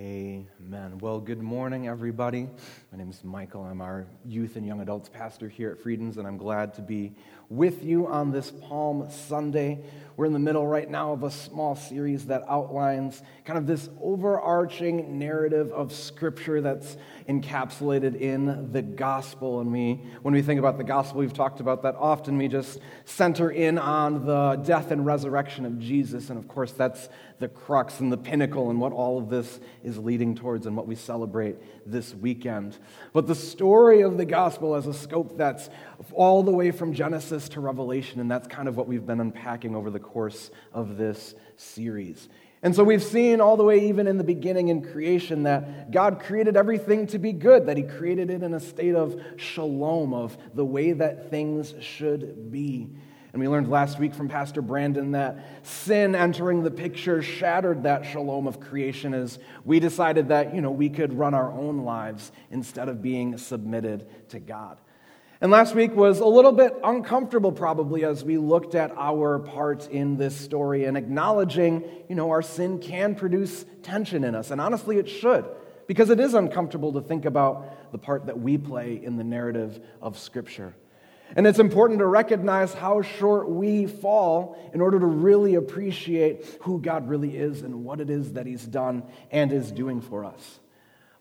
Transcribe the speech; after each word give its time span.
Amen. 0.00 0.96
Well, 1.00 1.20
good 1.20 1.42
morning, 1.42 1.86
everybody. 1.86 2.48
My 2.90 2.96
name 2.96 3.10
is 3.10 3.22
Michael. 3.22 3.64
I'm 3.64 3.82
our 3.82 4.06
youth 4.24 4.56
and 4.56 4.66
young 4.66 4.80
adults 4.80 5.10
pastor 5.10 5.46
here 5.46 5.72
at 5.72 5.78
Friedens, 5.78 6.16
and 6.16 6.26
I'm 6.26 6.38
glad 6.38 6.72
to 6.76 6.80
be 6.80 7.12
with 7.50 7.82
you 7.82 8.06
on 8.06 8.30
this 8.30 8.50
Palm 8.50 9.10
Sunday. 9.10 9.80
We're 10.16 10.26
in 10.26 10.32
the 10.32 10.38
middle 10.38 10.66
right 10.66 10.88
now 10.88 11.12
of 11.12 11.22
a 11.22 11.30
small 11.30 11.74
series 11.74 12.26
that 12.26 12.44
outlines 12.48 13.22
kind 13.44 13.58
of 13.58 13.66
this 13.66 13.90
overarching 14.00 15.18
narrative 15.18 15.72
of 15.72 15.92
Scripture 15.92 16.60
that's 16.60 16.96
encapsulated 17.28 18.20
in 18.20 18.70
the 18.70 18.82
gospel. 18.82 19.60
And 19.60 19.72
we, 19.72 19.94
when 20.22 20.32
we 20.32 20.42
think 20.42 20.58
about 20.58 20.78
the 20.78 20.84
gospel, 20.84 21.20
we've 21.20 21.32
talked 21.32 21.60
about 21.60 21.82
that 21.82 21.96
often. 21.96 22.38
We 22.38 22.48
just 22.48 22.78
center 23.04 23.50
in 23.50 23.78
on 23.78 24.24
the 24.26 24.62
death 24.64 24.90
and 24.92 25.04
resurrection 25.04 25.66
of 25.66 25.78
Jesus. 25.80 26.30
And 26.30 26.38
of 26.38 26.46
course, 26.46 26.72
that's 26.72 27.08
the 27.40 27.48
crux 27.48 27.98
and 28.00 28.12
the 28.12 28.18
pinnacle 28.18 28.70
and 28.70 28.80
what 28.80 28.92
all 28.92 29.18
of 29.18 29.28
this 29.30 29.58
is 29.82 29.89
leading 29.98 30.34
towards 30.34 30.66
and 30.66 30.76
what 30.76 30.86
we 30.86 30.94
celebrate 30.94 31.56
this 31.86 32.14
weekend. 32.14 32.78
But 33.12 33.26
the 33.26 33.34
story 33.34 34.02
of 34.02 34.16
the 34.16 34.24
gospel 34.24 34.74
has 34.74 34.86
a 34.86 34.94
scope 34.94 35.36
that's 35.36 35.70
all 36.12 36.42
the 36.42 36.52
way 36.52 36.70
from 36.70 36.92
Genesis 36.92 37.48
to 37.50 37.60
Revelation, 37.60 38.20
and 38.20 38.30
that's 38.30 38.48
kind 38.48 38.68
of 38.68 38.76
what 38.76 38.86
we've 38.86 39.06
been 39.06 39.20
unpacking 39.20 39.74
over 39.74 39.90
the 39.90 39.98
course 39.98 40.50
of 40.72 40.96
this 40.96 41.34
series. 41.56 42.28
And 42.62 42.76
so 42.76 42.84
we've 42.84 43.02
seen 43.02 43.40
all 43.40 43.56
the 43.56 43.64
way, 43.64 43.88
even 43.88 44.06
in 44.06 44.18
the 44.18 44.24
beginning 44.24 44.68
in 44.68 44.82
creation, 44.82 45.44
that 45.44 45.90
God 45.90 46.20
created 46.20 46.56
everything 46.56 47.06
to 47.08 47.18
be 47.18 47.32
good, 47.32 47.66
that 47.66 47.78
He 47.78 47.82
created 47.82 48.30
it 48.30 48.42
in 48.42 48.52
a 48.52 48.60
state 48.60 48.94
of 48.94 49.18
shalom, 49.36 50.12
of 50.12 50.36
the 50.54 50.64
way 50.64 50.92
that 50.92 51.30
things 51.30 51.74
should 51.80 52.50
be. 52.50 52.90
And 53.32 53.40
we 53.40 53.46
learned 53.46 53.70
last 53.70 53.98
week 53.98 54.12
from 54.12 54.28
Pastor 54.28 54.60
Brandon 54.60 55.12
that 55.12 55.38
sin 55.62 56.14
entering 56.16 56.62
the 56.62 56.70
picture 56.70 57.22
shattered 57.22 57.84
that 57.84 58.04
shalom 58.04 58.48
of 58.48 58.58
creation 58.58 59.14
as 59.14 59.38
we 59.64 59.78
decided 59.78 60.28
that, 60.28 60.54
you 60.54 60.60
know, 60.60 60.72
we 60.72 60.88
could 60.88 61.12
run 61.12 61.32
our 61.32 61.52
own 61.52 61.84
lives 61.84 62.32
instead 62.50 62.88
of 62.88 63.00
being 63.00 63.38
submitted 63.38 64.06
to 64.30 64.40
God. 64.40 64.78
And 65.42 65.50
last 65.50 65.74
week 65.74 65.94
was 65.94 66.20
a 66.20 66.26
little 66.26 66.52
bit 66.52 66.74
uncomfortable, 66.84 67.50
probably, 67.50 68.04
as 68.04 68.22
we 68.22 68.36
looked 68.36 68.74
at 68.74 68.92
our 68.98 69.38
part 69.38 69.88
in 69.88 70.18
this 70.18 70.36
story 70.36 70.84
and 70.84 70.98
acknowledging, 70.98 71.84
you 72.10 72.14
know, 72.14 72.30
our 72.30 72.42
sin 72.42 72.78
can 72.78 73.14
produce 73.14 73.64
tension 73.82 74.22
in 74.24 74.34
us. 74.34 74.50
And 74.50 74.60
honestly, 74.60 74.98
it 74.98 75.08
should, 75.08 75.46
because 75.86 76.10
it 76.10 76.20
is 76.20 76.34
uncomfortable 76.34 76.92
to 76.92 77.00
think 77.00 77.24
about 77.24 77.90
the 77.90 77.96
part 77.96 78.26
that 78.26 78.38
we 78.38 78.58
play 78.58 79.00
in 79.02 79.16
the 79.16 79.24
narrative 79.24 79.80
of 80.02 80.18
Scripture. 80.18 80.74
And 81.36 81.46
it's 81.46 81.58
important 81.58 82.00
to 82.00 82.06
recognize 82.06 82.74
how 82.74 83.02
short 83.02 83.48
we 83.48 83.86
fall 83.86 84.58
in 84.74 84.80
order 84.80 84.98
to 84.98 85.06
really 85.06 85.54
appreciate 85.54 86.58
who 86.62 86.80
God 86.80 87.08
really 87.08 87.36
is 87.36 87.62
and 87.62 87.84
what 87.84 88.00
it 88.00 88.10
is 88.10 88.32
that 88.32 88.46
He's 88.46 88.64
done 88.64 89.04
and 89.30 89.52
is 89.52 89.70
doing 89.70 90.00
for 90.00 90.24
us. 90.24 90.60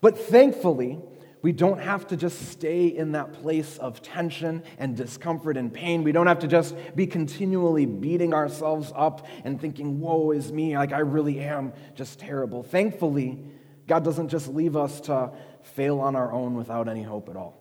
But 0.02 0.18
thankfully, 0.18 1.00
we 1.42 1.52
don't 1.54 1.80
have 1.80 2.08
to 2.08 2.18
just 2.18 2.50
stay 2.50 2.88
in 2.88 3.14
that 3.14 3.34
place 3.34 3.78
of 3.78 4.02
tension 4.02 4.64
and 4.78 4.98
discomfort 4.98 5.56
and 5.56 5.74
pain. 5.74 6.04
We 6.04 6.12
don't 6.12 6.28
have 6.28 6.40
to 6.40 6.48
just 6.48 6.76
be 6.96 7.08
continually 7.08 7.86
beating 7.86 8.34
ourselves 8.34 8.92
up 8.96 9.26
and 9.46 9.60
thinking, 9.60 10.00
woe 10.00 10.32
is 10.32 10.52
me, 10.52 10.78
like 10.78 10.92
I 10.92 11.00
really 11.00 11.40
am 11.40 11.72
just 11.96 12.20
terrible. 12.20 12.64
Thankfully, 12.64 13.46
God 13.88 14.04
doesn't 14.04 14.28
just 14.30 14.50
leave 14.50 14.76
us 14.76 15.00
to 15.02 15.32
fail 15.62 16.00
on 16.00 16.16
our 16.16 16.32
own 16.32 16.56
without 16.56 16.90
any 16.90 17.04
hope 17.04 17.30
at 17.30 17.38
all. 17.38 17.59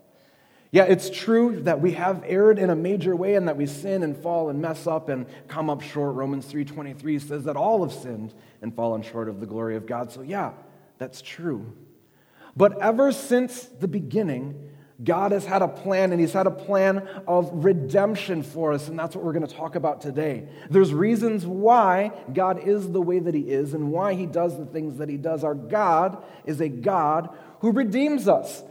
Yeah, 0.70 0.84
it's 0.84 1.08
true 1.08 1.60
that 1.62 1.80
we 1.80 1.92
have 1.92 2.22
erred 2.26 2.58
in 2.58 2.68
a 2.68 2.76
major 2.76 3.16
way 3.16 3.36
and 3.36 3.48
that 3.48 3.56
we 3.56 3.66
sin 3.66 4.02
and 4.02 4.14
fall 4.16 4.50
and 4.50 4.60
mess 4.60 4.86
up 4.86 5.08
and 5.08 5.26
come 5.48 5.70
up 5.70 5.80
short. 5.80 6.14
Romans 6.14 6.46
3:23 6.46 7.18
says 7.18 7.44
that 7.44 7.56
all 7.56 7.82
have 7.82 7.92
sinned 7.92 8.34
and 8.60 8.74
fallen 8.74 9.02
short 9.02 9.28
of 9.28 9.40
the 9.40 9.46
glory 9.46 9.76
of 9.76 9.86
God. 9.86 10.12
So 10.12 10.20
yeah, 10.20 10.52
that's 10.98 11.22
true. 11.22 11.72
But 12.54 12.82
ever 12.82 13.12
since 13.12 13.64
the 13.64 13.88
beginning, 13.88 14.70
God 15.02 15.30
has 15.30 15.44
had 15.44 15.62
a 15.62 15.68
plan, 15.68 16.10
and 16.10 16.20
He's 16.20 16.32
had 16.32 16.48
a 16.48 16.50
plan 16.50 17.08
of 17.28 17.64
redemption 17.64 18.42
for 18.42 18.72
us, 18.72 18.88
and 18.88 18.98
that's 18.98 19.14
what 19.14 19.24
we're 19.24 19.32
going 19.32 19.46
to 19.46 19.54
talk 19.54 19.76
about 19.76 20.00
today. 20.00 20.48
There's 20.68 20.92
reasons 20.92 21.46
why 21.46 22.10
God 22.34 22.66
is 22.66 22.90
the 22.90 23.00
way 23.00 23.20
that 23.20 23.32
He 23.32 23.42
is 23.42 23.74
and 23.74 23.92
why 23.92 24.14
He 24.14 24.26
does 24.26 24.58
the 24.58 24.66
things 24.66 24.98
that 24.98 25.08
He 25.08 25.16
does. 25.16 25.44
Our 25.44 25.54
God 25.54 26.22
is 26.44 26.60
a 26.60 26.68
God 26.68 27.30
who 27.60 27.70
redeems 27.70 28.26
us. 28.26 28.64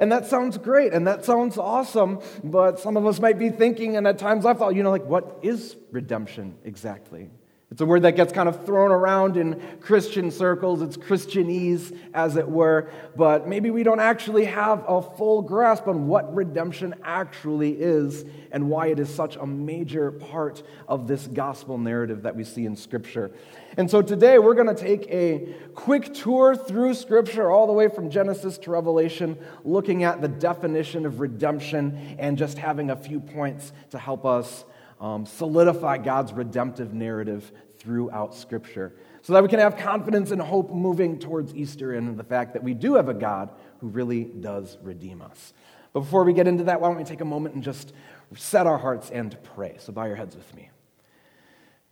And 0.00 0.12
that 0.12 0.26
sounds 0.26 0.58
great 0.58 0.92
and 0.92 1.06
that 1.06 1.24
sounds 1.24 1.58
awesome, 1.58 2.20
but 2.44 2.78
some 2.78 2.96
of 2.96 3.06
us 3.06 3.18
might 3.18 3.38
be 3.38 3.50
thinking, 3.50 3.96
and 3.96 4.06
at 4.06 4.18
times 4.18 4.46
I've 4.46 4.58
thought, 4.58 4.74
you 4.74 4.82
know, 4.82 4.90
like, 4.90 5.04
what 5.04 5.40
is 5.42 5.76
redemption 5.90 6.56
exactly? 6.64 7.30
It's 7.70 7.82
a 7.82 7.86
word 7.86 8.02
that 8.02 8.16
gets 8.16 8.32
kind 8.32 8.48
of 8.48 8.64
thrown 8.64 8.90
around 8.90 9.36
in 9.36 9.60
Christian 9.80 10.30
circles. 10.30 10.80
It's 10.80 10.96
Christianese, 10.96 11.94
as 12.14 12.36
it 12.36 12.48
were. 12.48 12.90
But 13.14 13.46
maybe 13.46 13.70
we 13.70 13.82
don't 13.82 14.00
actually 14.00 14.46
have 14.46 14.84
a 14.88 15.02
full 15.02 15.42
grasp 15.42 15.86
on 15.86 16.06
what 16.08 16.34
redemption 16.34 16.94
actually 17.04 17.72
is 17.72 18.24
and 18.52 18.70
why 18.70 18.86
it 18.86 18.98
is 18.98 19.14
such 19.14 19.36
a 19.36 19.46
major 19.46 20.10
part 20.12 20.62
of 20.88 21.06
this 21.06 21.26
gospel 21.26 21.76
narrative 21.76 22.22
that 22.22 22.34
we 22.34 22.42
see 22.42 22.64
in 22.64 22.74
Scripture. 22.74 23.32
And 23.78 23.88
so 23.88 24.02
today 24.02 24.40
we're 24.40 24.54
going 24.54 24.66
to 24.66 24.74
take 24.74 25.08
a 25.08 25.54
quick 25.72 26.12
tour 26.12 26.56
through 26.56 26.94
Scripture, 26.94 27.48
all 27.48 27.68
the 27.68 27.72
way 27.72 27.86
from 27.86 28.10
Genesis 28.10 28.58
to 28.58 28.72
Revelation, 28.72 29.38
looking 29.62 30.02
at 30.02 30.20
the 30.20 30.26
definition 30.26 31.06
of 31.06 31.20
redemption 31.20 32.16
and 32.18 32.36
just 32.36 32.58
having 32.58 32.90
a 32.90 32.96
few 32.96 33.20
points 33.20 33.72
to 33.90 33.98
help 34.00 34.26
us 34.26 34.64
um, 35.00 35.24
solidify 35.24 35.98
God's 35.98 36.32
redemptive 36.32 36.92
narrative 36.92 37.52
throughout 37.78 38.34
Scripture 38.34 38.96
so 39.22 39.32
that 39.32 39.44
we 39.44 39.48
can 39.48 39.60
have 39.60 39.76
confidence 39.76 40.32
and 40.32 40.42
hope 40.42 40.72
moving 40.72 41.16
towards 41.16 41.54
Easter 41.54 41.94
and 41.94 42.18
the 42.18 42.24
fact 42.24 42.54
that 42.54 42.64
we 42.64 42.74
do 42.74 42.94
have 42.94 43.08
a 43.08 43.14
God 43.14 43.50
who 43.78 43.86
really 43.86 44.24
does 44.24 44.76
redeem 44.82 45.22
us. 45.22 45.52
But 45.92 46.00
before 46.00 46.24
we 46.24 46.32
get 46.32 46.48
into 46.48 46.64
that, 46.64 46.80
why 46.80 46.88
don't 46.88 46.96
we 46.96 47.04
take 47.04 47.20
a 47.20 47.24
moment 47.24 47.54
and 47.54 47.62
just 47.62 47.92
set 48.34 48.66
our 48.66 48.78
hearts 48.78 49.08
and 49.10 49.40
pray? 49.54 49.76
So 49.78 49.92
bow 49.92 50.06
your 50.06 50.16
heads 50.16 50.34
with 50.34 50.52
me. 50.56 50.70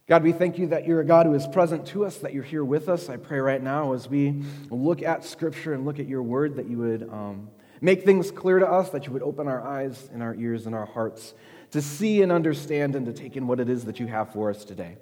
God, 0.08 0.22
we 0.22 0.30
thank 0.30 0.56
you 0.56 0.68
that 0.68 0.86
you're 0.86 1.00
a 1.00 1.04
God 1.04 1.26
who 1.26 1.34
is 1.34 1.48
present 1.48 1.84
to 1.86 2.04
us, 2.04 2.18
that 2.18 2.32
you're 2.32 2.44
here 2.44 2.64
with 2.64 2.88
us. 2.88 3.08
I 3.08 3.16
pray 3.16 3.40
right 3.40 3.60
now 3.60 3.92
as 3.92 4.08
we 4.08 4.40
look 4.70 5.02
at 5.02 5.24
Scripture 5.24 5.74
and 5.74 5.84
look 5.84 5.98
at 5.98 6.06
your 6.06 6.22
word 6.22 6.54
that 6.56 6.70
you 6.70 6.78
would 6.78 7.08
um, 7.10 7.50
make 7.80 8.04
things 8.04 8.30
clear 8.30 8.60
to 8.60 8.68
us, 8.68 8.90
that 8.90 9.06
you 9.06 9.12
would 9.12 9.22
open 9.22 9.48
our 9.48 9.60
eyes 9.60 10.08
and 10.12 10.22
our 10.22 10.36
ears 10.36 10.66
and 10.66 10.76
our 10.76 10.86
hearts 10.86 11.34
to 11.72 11.82
see 11.82 12.22
and 12.22 12.30
understand 12.30 12.94
and 12.94 13.04
to 13.06 13.12
take 13.12 13.36
in 13.36 13.48
what 13.48 13.58
it 13.58 13.68
is 13.68 13.84
that 13.86 13.98
you 13.98 14.06
have 14.06 14.32
for 14.32 14.48
us 14.48 14.64
today. 14.64 14.96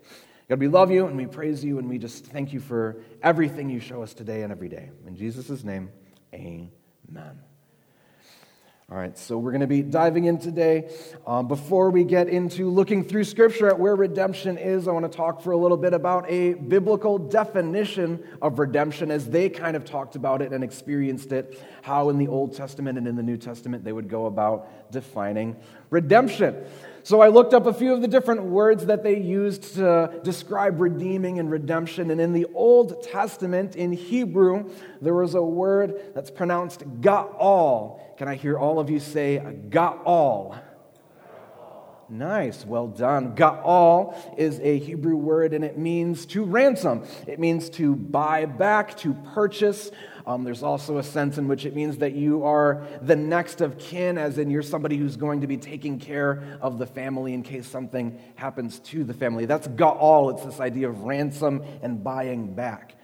God, 0.49 0.59
we 0.59 0.69
love 0.69 0.91
you 0.91 1.07
and 1.07 1.19
we 1.19 1.27
praise 1.27 1.63
you 1.63 1.79
and 1.79 1.87
we 1.87 1.99
just 1.99 2.25
thank 2.27 2.55
you 2.55 2.61
for 2.61 2.97
everything 3.23 3.69
you 3.69 3.81
show 3.81 4.03
us 4.03 4.15
today 4.15 4.41
and 4.41 4.51
every 4.51 4.71
day. 4.71 4.89
In 5.07 5.17
Jesus' 5.17 5.65
name, 5.65 5.91
amen. 6.33 7.41
All 8.93 8.99
right, 8.99 9.17
so 9.17 9.39
we're 9.39 9.53
going 9.53 9.63
to 9.63 9.67
be 9.67 9.81
diving 9.81 10.27
in 10.27 10.37
today. 10.37 10.91
Um, 11.27 11.49
before 11.49 11.89
we 11.89 12.05
get 12.05 12.29
into 12.29 12.69
looking 12.69 13.03
through 13.03 13.25
Scripture 13.25 13.69
at 13.69 13.79
where 13.79 13.97
redemption 13.97 14.59
is, 14.59 14.87
I 14.87 14.93
want 14.93 15.11
to 15.11 15.17
talk 15.17 15.41
for 15.41 15.53
a 15.53 15.57
little 15.57 15.79
bit 15.79 15.95
about 15.95 16.27
a 16.29 16.53
biblical 16.53 17.17
definition 17.17 18.23
of 18.43 18.59
redemption 18.59 19.11
as 19.11 19.27
they 19.31 19.49
kind 19.49 19.75
of 19.75 19.87
talked 19.87 20.17
about 20.17 20.43
it 20.43 20.53
and 20.53 20.63
experienced 20.63 21.33
it, 21.33 21.59
how 21.81 22.11
in 22.11 22.19
the 22.19 22.29
Old 22.29 22.55
Testament 22.55 22.99
and 22.99 23.09
in 23.09 23.17
the 23.17 23.23
New 23.23 23.39
Testament 23.39 23.85
they 23.85 23.93
would 23.93 24.11
go 24.11 24.27
about 24.27 24.93
defining 24.93 25.57
redemption. 25.89 26.55
So 27.05 27.23
I 27.23 27.29
looked 27.29 27.55
up 27.55 27.65
a 27.65 27.73
few 27.73 27.95
of 27.95 28.03
the 28.03 28.09
different 28.09 28.43
words 28.43 28.85
that 28.85 29.03
they 29.03 29.19
used 29.19 29.77
to 29.77 30.21
describe 30.23 30.79
redeeming 30.79 31.39
and 31.39 31.51
redemption. 31.51 32.11
And 32.11 32.21
in 32.21 32.35
the 32.35 32.47
Old 32.53 33.03
Testament, 33.03 33.77
in 33.77 33.93
Hebrew, 33.93 34.71
there 35.01 35.15
was 35.15 35.35
a 35.35 35.43
word 35.43 36.13
that's 36.15 36.31
pronounced 36.31 36.81
ga'al. 37.01 38.04
Can 38.17 38.29
I 38.29 38.37
hear 38.37 38.57
all 38.57 38.79
of 38.79 38.91
you 38.91 39.01
say 39.01 39.43
ga'al? 39.69 40.61
Nice, 42.09 42.67
well 42.67 42.87
done. 42.87 43.35
Ga'al 43.35 44.15
is 44.39 44.61
a 44.61 44.79
Hebrew 44.79 45.17
word 45.17 45.53
and 45.53 45.65
it 45.65 45.79
means 45.79 46.27
to 46.27 46.45
ransom. 46.45 47.05
It 47.27 47.41
means 47.41 47.71
to 47.71 47.97
buy 47.97 48.45
back, 48.45 48.97
to 48.99 49.15
purchase. 49.35 49.91
Um, 50.27 50.45
there's 50.45 50.63
also 50.63 50.99
a 50.99 51.03
sense 51.03 51.39
in 51.39 51.49
which 51.49 51.65
it 51.67 51.75
means 51.75 51.99
that 51.99 52.13
you 52.13 52.45
are 52.45 52.87
the 53.03 53.17
next 53.17 53.61
of 53.61 53.79
kin, 53.79 54.17
as 54.17 54.39
in 54.39 54.51
you're 54.51 54.63
somebody 54.63 54.97
who's 54.97 55.17
going 55.17 55.41
to 55.41 55.47
be 55.47 55.57
taking 55.57 55.99
care 55.99 56.59
of 56.61 56.79
the 56.79 56.87
family 56.87 57.35
in 57.35 57.43
case 57.43 57.67
something 57.67 58.19
happens 58.37 58.79
to 58.81 59.03
the 59.03 59.15
family. 59.15 59.47
That's 59.47 59.67
ga'al. 59.69 60.35
It's 60.35 60.45
this 60.45 60.61
idea 60.61 60.89
of 60.89 61.03
ransom 61.03 61.65
and 61.83 62.05
buying 62.05 62.55
back. 62.55 62.97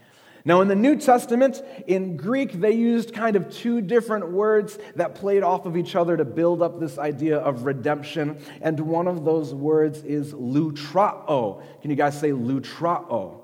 Now, 0.51 0.63
in 0.63 0.67
the 0.67 0.75
New 0.75 0.97
Testament, 0.97 1.63
in 1.87 2.17
Greek, 2.17 2.55
they 2.55 2.73
used 2.73 3.15
kind 3.15 3.37
of 3.37 3.49
two 3.51 3.81
different 3.81 4.33
words 4.33 4.81
that 4.97 5.15
played 5.15 5.45
off 5.45 5.65
of 5.65 5.77
each 5.77 5.95
other 5.95 6.17
to 6.17 6.25
build 6.25 6.61
up 6.61 6.81
this 6.81 6.99
idea 6.99 7.39
of 7.39 7.67
redemption. 7.67 8.37
And 8.61 8.81
one 8.81 9.07
of 9.07 9.25
those 9.25 9.55
words 9.55 10.03
is 10.03 10.35
lutrao. 10.35 11.63
Can 11.83 11.91
you 11.91 11.97
guys 11.97 12.19
say 12.19 12.31
lutrao? 12.31 13.40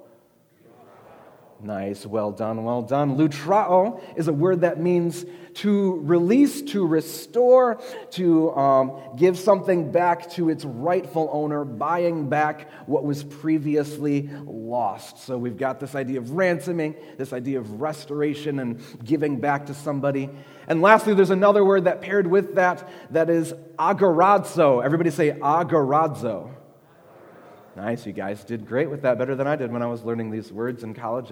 Nice, 1.63 2.05
well 2.05 2.33
done, 2.33 2.65
well 2.65 2.83
done. 2.83 3.17
Lutrao 3.17 4.03
is 4.15 4.29
a 4.29 4.33
word 4.33 4.61
that 4.61 4.79
means 4.79 5.25
to 5.55 6.01
release, 6.03 6.61
to 6.61 6.87
restore, 6.87 7.81
to 8.11 8.55
um, 8.55 9.01
give 9.17 9.39
something 9.39 9.91
back 9.91 10.31
to 10.33 10.51
its 10.51 10.67
rightful 10.67 11.31
owner, 11.33 11.65
buying 11.65 12.29
back 12.29 12.71
what 12.85 13.05
was 13.05 13.25
previously 13.25 14.29
lost. 14.45 15.25
So 15.25 15.39
we've 15.39 15.57
got 15.57 15.81
this 15.81 15.95
idea 15.95 16.19
of 16.19 16.33
ransoming, 16.33 16.95
this 17.17 17.33
idea 17.33 17.59
of 17.59 17.81
restoration 17.81 18.59
and 18.59 18.83
giving 19.03 19.41
back 19.41 19.67
to 19.67 19.75
somebody. 19.75 20.29
And 20.69 20.83
lastly, 20.83 21.15
there's 21.15 21.31
another 21.31 21.65
word 21.65 21.85
that 21.85 22.03
paired 22.03 22.27
with 22.27 22.57
that 22.57 22.87
that 23.13 23.31
is 23.31 23.55
agorazo. 23.79 24.85
Everybody 24.85 25.11
say 25.11 25.31
agorazo. 25.31 26.56
Nice, 27.77 28.07
you 28.07 28.13
guys 28.15 28.43
did 28.43 28.67
great 28.67 28.89
with 28.89 29.03
that, 29.03 29.19
better 29.19 29.37
than 29.37 29.47
I 29.47 29.55
did 29.55 29.71
when 29.71 29.83
I 29.83 29.87
was 29.87 30.03
learning 30.03 30.31
these 30.31 30.51
words 30.51 30.83
in 30.83 30.95
college. 30.95 31.31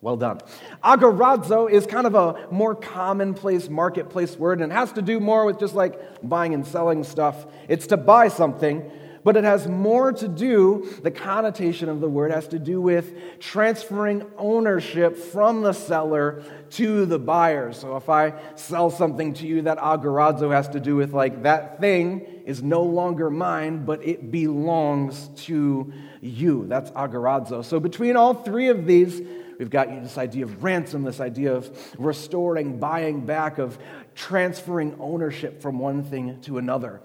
Well 0.00 0.16
done. 0.16 0.40
Agorazo 0.84 1.70
is 1.70 1.86
kind 1.86 2.08
of 2.08 2.14
a 2.16 2.48
more 2.50 2.74
commonplace 2.74 3.68
marketplace 3.68 4.36
word 4.36 4.60
and 4.60 4.72
it 4.72 4.74
has 4.74 4.92
to 4.92 5.02
do 5.02 5.20
more 5.20 5.46
with 5.46 5.60
just 5.60 5.74
like 5.74 5.98
buying 6.28 6.54
and 6.54 6.66
selling 6.66 7.04
stuff. 7.04 7.46
It's 7.68 7.86
to 7.88 7.96
buy 7.96 8.28
something, 8.28 8.90
but 9.26 9.36
it 9.36 9.42
has 9.42 9.66
more 9.66 10.12
to 10.12 10.28
do, 10.28 10.88
the 11.02 11.10
connotation 11.10 11.88
of 11.88 12.00
the 12.00 12.08
word 12.08 12.30
has 12.30 12.46
to 12.46 12.60
do 12.60 12.80
with 12.80 13.40
transferring 13.40 14.24
ownership 14.38 15.16
from 15.16 15.62
the 15.62 15.72
seller 15.72 16.44
to 16.70 17.04
the 17.06 17.18
buyer. 17.18 17.72
So 17.72 17.96
if 17.96 18.08
I 18.08 18.34
sell 18.54 18.88
something 18.88 19.34
to 19.34 19.46
you, 19.48 19.62
that 19.62 19.78
agorazo 19.78 20.52
has 20.52 20.68
to 20.68 20.78
do 20.78 20.94
with 20.94 21.12
like 21.12 21.42
that 21.42 21.80
thing 21.80 22.20
is 22.44 22.62
no 22.62 22.84
longer 22.84 23.28
mine, 23.28 23.84
but 23.84 24.06
it 24.06 24.30
belongs 24.30 25.28
to 25.46 25.92
you. 26.20 26.64
That's 26.68 26.92
agorazo. 26.92 27.64
So 27.64 27.80
between 27.80 28.16
all 28.16 28.32
three 28.32 28.68
of 28.68 28.86
these, 28.86 29.20
we've 29.58 29.70
got 29.70 29.88
this 30.04 30.18
idea 30.18 30.44
of 30.44 30.62
ransom, 30.62 31.02
this 31.02 31.18
idea 31.18 31.52
of 31.52 31.76
restoring, 31.98 32.78
buying 32.78 33.26
back, 33.26 33.58
of 33.58 33.76
transferring 34.14 34.94
ownership 35.00 35.60
from 35.60 35.80
one 35.80 36.04
thing 36.04 36.40
to 36.42 36.58
another. 36.58 37.00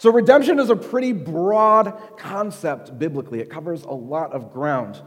So, 0.00 0.10
redemption 0.10 0.58
is 0.58 0.70
a 0.70 0.76
pretty 0.76 1.12
broad 1.12 2.16
concept 2.16 2.98
biblically. 2.98 3.40
It 3.40 3.50
covers 3.50 3.82
a 3.82 3.92
lot 3.92 4.32
of 4.32 4.50
ground. 4.50 4.98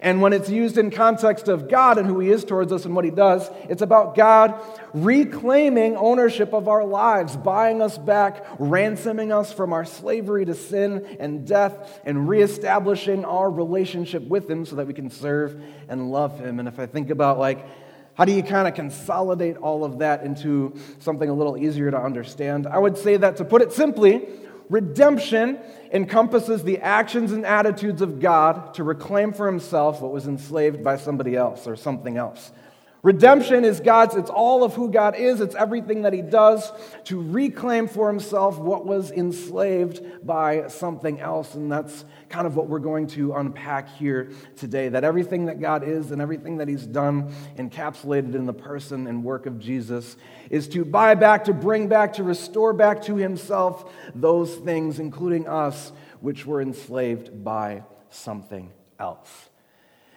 And 0.00 0.22
when 0.22 0.32
it's 0.32 0.48
used 0.48 0.78
in 0.78 0.92
context 0.92 1.48
of 1.48 1.68
God 1.68 1.98
and 1.98 2.06
who 2.06 2.20
He 2.20 2.30
is 2.30 2.44
towards 2.44 2.70
us 2.70 2.84
and 2.84 2.94
what 2.94 3.04
He 3.04 3.10
does, 3.10 3.50
it's 3.68 3.82
about 3.82 4.14
God 4.14 4.54
reclaiming 4.94 5.96
ownership 5.96 6.54
of 6.54 6.68
our 6.68 6.84
lives, 6.84 7.36
buying 7.36 7.82
us 7.82 7.98
back, 7.98 8.46
ransoming 8.60 9.32
us 9.32 9.52
from 9.52 9.72
our 9.72 9.84
slavery 9.84 10.44
to 10.44 10.54
sin 10.54 11.16
and 11.18 11.44
death, 11.44 12.00
and 12.04 12.28
reestablishing 12.28 13.24
our 13.24 13.50
relationship 13.50 14.22
with 14.28 14.48
Him 14.48 14.64
so 14.64 14.76
that 14.76 14.86
we 14.86 14.94
can 14.94 15.10
serve 15.10 15.60
and 15.88 16.12
love 16.12 16.38
Him. 16.38 16.60
And 16.60 16.68
if 16.68 16.78
I 16.78 16.86
think 16.86 17.10
about 17.10 17.40
like 17.40 17.66
how 18.16 18.24
do 18.24 18.32
you 18.32 18.42
kind 18.42 18.66
of 18.66 18.74
consolidate 18.74 19.58
all 19.58 19.84
of 19.84 19.98
that 19.98 20.24
into 20.24 20.74
something 21.00 21.28
a 21.28 21.34
little 21.34 21.58
easier 21.58 21.90
to 21.90 22.00
understand? 22.00 22.66
I 22.66 22.78
would 22.78 22.96
say 22.96 23.18
that 23.18 23.36
to 23.36 23.44
put 23.44 23.60
it 23.60 23.72
simply, 23.72 24.26
redemption 24.70 25.58
encompasses 25.92 26.64
the 26.64 26.78
actions 26.78 27.32
and 27.32 27.44
attitudes 27.44 28.00
of 28.00 28.18
God 28.18 28.72
to 28.74 28.84
reclaim 28.84 29.34
for 29.34 29.46
himself 29.46 30.00
what 30.00 30.12
was 30.12 30.26
enslaved 30.26 30.82
by 30.82 30.96
somebody 30.96 31.36
else 31.36 31.66
or 31.66 31.76
something 31.76 32.16
else. 32.16 32.52
Redemption 33.06 33.64
is 33.64 33.78
God's, 33.78 34.16
it's 34.16 34.30
all 34.30 34.64
of 34.64 34.74
who 34.74 34.90
God 34.90 35.14
is, 35.14 35.40
it's 35.40 35.54
everything 35.54 36.02
that 36.02 36.12
He 36.12 36.22
does 36.22 36.72
to 37.04 37.22
reclaim 37.22 37.86
for 37.86 38.08
Himself 38.08 38.58
what 38.58 38.84
was 38.84 39.12
enslaved 39.12 40.26
by 40.26 40.66
something 40.66 41.20
else. 41.20 41.54
And 41.54 41.70
that's 41.70 42.04
kind 42.28 42.48
of 42.48 42.56
what 42.56 42.66
we're 42.66 42.80
going 42.80 43.06
to 43.10 43.34
unpack 43.34 43.88
here 43.90 44.32
today. 44.56 44.88
That 44.88 45.04
everything 45.04 45.46
that 45.46 45.60
God 45.60 45.84
is 45.86 46.10
and 46.10 46.20
everything 46.20 46.56
that 46.56 46.66
He's 46.66 46.84
done, 46.84 47.32
encapsulated 47.56 48.34
in 48.34 48.44
the 48.44 48.52
person 48.52 49.06
and 49.06 49.22
work 49.22 49.46
of 49.46 49.60
Jesus, 49.60 50.16
is 50.50 50.66
to 50.70 50.84
buy 50.84 51.14
back, 51.14 51.44
to 51.44 51.52
bring 51.52 51.86
back, 51.86 52.14
to 52.14 52.24
restore 52.24 52.72
back 52.72 53.02
to 53.02 53.14
Himself 53.14 53.88
those 54.16 54.52
things, 54.56 54.98
including 54.98 55.46
us, 55.46 55.92
which 56.18 56.44
were 56.44 56.60
enslaved 56.60 57.44
by 57.44 57.84
something 58.10 58.72
else. 58.98 59.50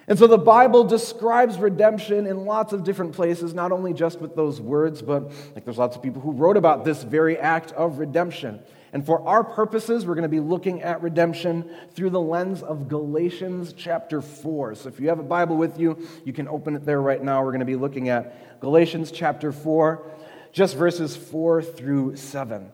And 0.09 0.17
so 0.17 0.25
the 0.25 0.39
Bible 0.39 0.83
describes 0.83 1.59
redemption 1.59 2.25
in 2.25 2.45
lots 2.45 2.73
of 2.73 2.83
different 2.83 3.13
places, 3.13 3.53
not 3.53 3.71
only 3.71 3.93
just 3.93 4.19
with 4.19 4.35
those 4.35 4.59
words, 4.59 5.03
but 5.03 5.31
like 5.53 5.63
there's 5.65 5.77
lots 5.77 5.95
of 5.95 6.01
people 6.01 6.19
who 6.19 6.31
wrote 6.31 6.57
about 6.57 6.83
this 6.83 7.03
very 7.03 7.37
act 7.37 7.71
of 7.73 7.99
redemption. 7.99 8.59
And 8.91 9.05
for 9.05 9.23
our 9.27 9.43
purposes, 9.43 10.07
we're 10.07 10.15
going 10.15 10.23
to 10.23 10.27
be 10.27 10.39
looking 10.39 10.81
at 10.81 11.03
redemption 11.03 11.69
through 11.93 12.09
the 12.09 12.19
lens 12.19 12.63
of 12.63 12.87
Galatians 12.87 13.71
chapter 13.73 14.19
4. 14.19 14.73
So 14.73 14.89
if 14.89 14.99
you 14.99 15.09
have 15.09 15.19
a 15.19 15.23
Bible 15.23 15.57
with 15.57 15.79
you, 15.79 16.07
you 16.25 16.33
can 16.33 16.47
open 16.47 16.75
it 16.75 16.85
there 16.85 17.03
right 17.03 17.23
now. 17.23 17.43
We're 17.43 17.51
going 17.51 17.59
to 17.59 17.65
be 17.67 17.75
looking 17.75 18.09
at 18.09 18.59
Galatians 18.61 19.11
chapter 19.11 19.51
4, 19.51 20.03
just 20.51 20.75
verses 20.75 21.15
4 21.15 21.61
through 21.61 22.15
7. 22.15 22.71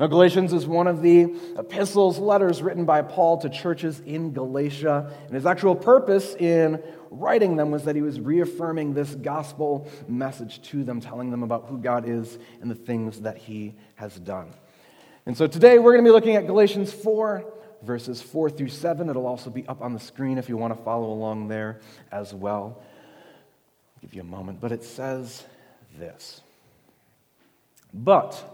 Now, 0.00 0.08
Galatians 0.08 0.52
is 0.52 0.66
one 0.66 0.88
of 0.88 1.02
the 1.02 1.36
epistles, 1.56 2.18
letters 2.18 2.60
written 2.62 2.84
by 2.84 3.02
Paul 3.02 3.38
to 3.38 3.48
churches 3.48 4.00
in 4.00 4.32
Galatia. 4.32 5.12
And 5.26 5.34
his 5.34 5.46
actual 5.46 5.76
purpose 5.76 6.34
in 6.34 6.82
writing 7.10 7.54
them 7.54 7.70
was 7.70 7.84
that 7.84 7.94
he 7.94 8.02
was 8.02 8.18
reaffirming 8.18 8.94
this 8.94 9.14
gospel 9.14 9.88
message 10.08 10.60
to 10.62 10.82
them, 10.82 11.00
telling 11.00 11.30
them 11.30 11.44
about 11.44 11.66
who 11.66 11.78
God 11.78 12.08
is 12.08 12.38
and 12.60 12.68
the 12.68 12.74
things 12.74 13.20
that 13.20 13.36
he 13.36 13.74
has 13.94 14.18
done. 14.18 14.52
And 15.26 15.36
so 15.36 15.46
today 15.46 15.78
we're 15.78 15.92
going 15.92 16.04
to 16.04 16.08
be 16.08 16.12
looking 16.12 16.34
at 16.34 16.46
Galatians 16.46 16.92
4, 16.92 17.44
verses 17.82 18.20
4 18.20 18.50
through 18.50 18.68
7. 18.68 19.08
It'll 19.08 19.28
also 19.28 19.48
be 19.48 19.64
up 19.68 19.80
on 19.80 19.92
the 19.92 20.00
screen 20.00 20.38
if 20.38 20.48
you 20.48 20.56
want 20.56 20.76
to 20.76 20.82
follow 20.82 21.12
along 21.12 21.46
there 21.46 21.78
as 22.10 22.34
well. 22.34 22.82
I'll 22.82 24.00
give 24.00 24.12
you 24.12 24.22
a 24.22 24.24
moment, 24.24 24.60
but 24.60 24.72
it 24.72 24.82
says 24.82 25.44
this. 25.96 26.40
But 27.92 28.53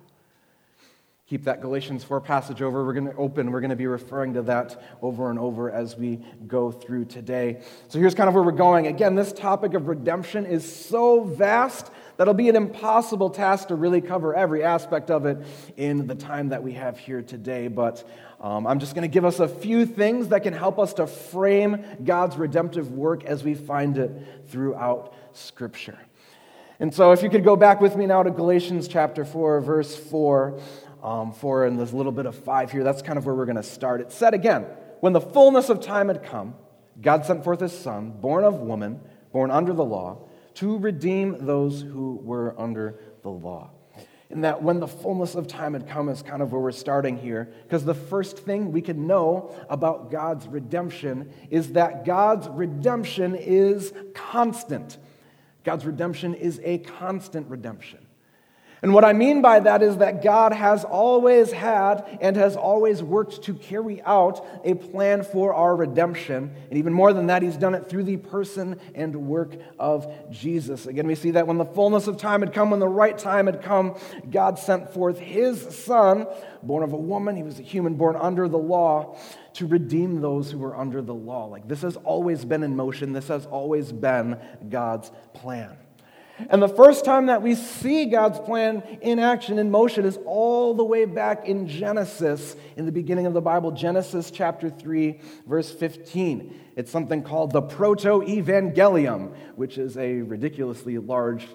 keep 1.31 1.45
that 1.45 1.61
Galatians 1.61 2.03
4 2.03 2.19
passage 2.19 2.61
over. 2.61 2.85
We're 2.85 2.91
going 2.91 3.05
to 3.05 3.15
open, 3.15 3.51
we're 3.51 3.61
going 3.61 3.69
to 3.69 3.77
be 3.77 3.87
referring 3.87 4.33
to 4.33 4.41
that 4.41 4.83
over 5.01 5.29
and 5.29 5.39
over 5.39 5.71
as 5.71 5.95
we 5.95 6.19
go 6.45 6.73
through 6.73 7.05
today. 7.05 7.61
So 7.87 7.99
here's 7.99 8.13
kind 8.13 8.27
of 8.27 8.35
where 8.35 8.43
we're 8.43 8.51
going. 8.51 8.87
Again, 8.87 9.15
this 9.15 9.31
topic 9.31 9.73
of 9.73 9.87
redemption 9.87 10.45
is 10.45 10.69
so 10.69 11.23
vast 11.23 11.89
that 12.17 12.23
it'll 12.23 12.33
be 12.33 12.49
an 12.49 12.57
impossible 12.57 13.29
task 13.29 13.69
to 13.69 13.75
really 13.75 14.01
cover 14.01 14.35
every 14.35 14.61
aspect 14.61 15.09
of 15.09 15.25
it 15.25 15.37
in 15.77 16.05
the 16.05 16.15
time 16.15 16.49
that 16.49 16.63
we 16.63 16.73
have 16.73 16.99
here 16.99 17.21
today. 17.21 17.69
But 17.69 18.05
um, 18.41 18.67
I'm 18.67 18.79
just 18.79 18.93
going 18.93 19.09
to 19.09 19.13
give 19.13 19.23
us 19.23 19.39
a 19.39 19.47
few 19.47 19.85
things 19.85 20.27
that 20.27 20.43
can 20.43 20.53
help 20.53 20.79
us 20.79 20.95
to 20.95 21.07
frame 21.07 21.81
God's 22.03 22.35
redemptive 22.35 22.91
work 22.91 23.23
as 23.23 23.41
we 23.41 23.53
find 23.53 23.97
it 23.97 24.11
throughout 24.49 25.13
Scripture. 25.31 25.97
And 26.81 26.91
so, 26.91 27.11
if 27.11 27.21
you 27.21 27.29
could 27.29 27.43
go 27.43 27.55
back 27.55 27.79
with 27.79 27.95
me 27.95 28.07
now 28.07 28.23
to 28.23 28.31
Galatians 28.31 28.87
chapter 28.87 29.23
4, 29.23 29.61
verse 29.61 29.95
4 29.95 30.59
um, 31.03 31.31
four 31.31 31.65
and 31.65 31.77
there's 31.77 31.93
a 31.93 31.97
little 31.97 32.11
bit 32.11 32.25
of 32.25 32.35
five 32.35 32.71
here. 32.71 32.83
That's 32.83 33.01
kind 33.01 33.17
of 33.17 33.25
where 33.25 33.35
we're 33.35 33.45
going 33.45 33.55
to 33.55 33.63
start. 33.63 34.01
It 34.01 34.11
said 34.11 34.33
again, 34.33 34.65
when 34.99 35.13
the 35.13 35.21
fullness 35.21 35.69
of 35.69 35.81
time 35.81 36.09
had 36.09 36.23
come, 36.23 36.55
God 37.01 37.25
sent 37.25 37.43
forth 37.43 37.59
his 37.59 37.77
son, 37.77 38.11
born 38.11 38.43
of 38.43 38.55
woman, 38.55 38.99
born 39.31 39.49
under 39.49 39.73
the 39.73 39.83
law, 39.83 40.19
to 40.55 40.77
redeem 40.77 41.45
those 41.45 41.81
who 41.81 42.19
were 42.23 42.53
under 42.59 42.99
the 43.23 43.29
law. 43.29 43.71
And 44.29 44.43
that 44.45 44.63
when 44.63 44.79
the 44.79 44.87
fullness 44.87 45.35
of 45.35 45.47
time 45.47 45.73
had 45.73 45.89
come 45.89 46.07
is 46.07 46.21
kind 46.21 46.41
of 46.41 46.51
where 46.53 46.61
we're 46.61 46.71
starting 46.71 47.17
here. 47.17 47.51
Because 47.63 47.83
the 47.83 47.93
first 47.93 48.37
thing 48.37 48.71
we 48.71 48.81
can 48.81 49.05
know 49.05 49.53
about 49.69 50.09
God's 50.09 50.47
redemption 50.47 51.33
is 51.49 51.73
that 51.73 52.05
God's 52.05 52.47
redemption 52.47 53.35
is 53.35 53.91
constant. 54.13 54.97
God's 55.63 55.85
redemption 55.85 56.33
is 56.33 56.61
a 56.63 56.77
constant 56.77 57.49
redemption. 57.49 58.00
And 58.83 58.95
what 58.95 59.05
I 59.05 59.13
mean 59.13 59.43
by 59.43 59.59
that 59.59 59.83
is 59.83 59.97
that 59.97 60.23
God 60.23 60.53
has 60.53 60.83
always 60.83 61.51
had 61.51 62.17
and 62.19 62.35
has 62.35 62.55
always 62.55 63.03
worked 63.03 63.43
to 63.43 63.53
carry 63.53 64.01
out 64.01 64.43
a 64.63 64.73
plan 64.73 65.23
for 65.23 65.53
our 65.53 65.75
redemption. 65.75 66.55
And 66.67 66.79
even 66.79 66.91
more 66.91 67.13
than 67.13 67.27
that, 67.27 67.43
He's 67.43 67.57
done 67.57 67.75
it 67.75 67.87
through 67.87 68.05
the 68.05 68.17
person 68.17 68.79
and 68.95 69.27
work 69.27 69.55
of 69.77 70.11
Jesus. 70.31 70.87
Again, 70.87 71.05
we 71.05 71.13
see 71.13 71.31
that 71.31 71.45
when 71.45 71.59
the 71.59 71.65
fullness 71.65 72.07
of 72.07 72.17
time 72.17 72.41
had 72.41 72.53
come, 72.53 72.71
when 72.71 72.79
the 72.79 72.87
right 72.87 73.15
time 73.15 73.45
had 73.45 73.61
come, 73.61 73.99
God 74.31 74.57
sent 74.57 74.91
forth 74.91 75.19
His 75.19 75.61
Son, 75.61 76.25
born 76.63 76.81
of 76.81 76.93
a 76.93 76.97
woman. 76.97 77.35
He 77.35 77.43
was 77.43 77.59
a 77.59 77.63
human 77.63 77.93
born 77.93 78.15
under 78.15 78.47
the 78.47 78.57
law 78.57 79.15
to 79.53 79.67
redeem 79.67 80.21
those 80.21 80.49
who 80.49 80.57
were 80.57 80.75
under 80.75 81.03
the 81.03 81.13
law. 81.13 81.45
Like 81.45 81.67
this 81.67 81.83
has 81.83 81.97
always 81.97 82.45
been 82.45 82.63
in 82.63 82.75
motion, 82.75 83.13
this 83.13 83.27
has 83.27 83.45
always 83.45 83.91
been 83.91 84.39
God's 84.69 85.11
plan. 85.33 85.77
And 86.49 86.61
the 86.61 86.69
first 86.69 87.05
time 87.05 87.27
that 87.27 87.41
we 87.41 87.55
see 87.55 88.05
God's 88.05 88.39
plan 88.39 88.83
in 89.01 89.19
action, 89.19 89.59
in 89.59 89.71
motion, 89.71 90.05
is 90.05 90.17
all 90.25 90.73
the 90.73 90.83
way 90.83 91.05
back 91.05 91.45
in 91.45 91.67
Genesis, 91.67 92.55
in 92.75 92.85
the 92.85 92.91
beginning 92.91 93.25
of 93.25 93.33
the 93.33 93.41
Bible, 93.41 93.71
Genesis 93.71 94.31
chapter 94.31 94.69
3, 94.69 95.19
verse 95.47 95.71
15. 95.71 96.59
It's 96.75 96.91
something 96.91 97.23
called 97.23 97.51
the 97.51 97.61
Proto 97.61 98.21
Evangelium, 98.21 99.33
which 99.55 99.77
is 99.77 99.97
a 99.97 100.21
ridiculously 100.21 100.97
large 100.97 101.47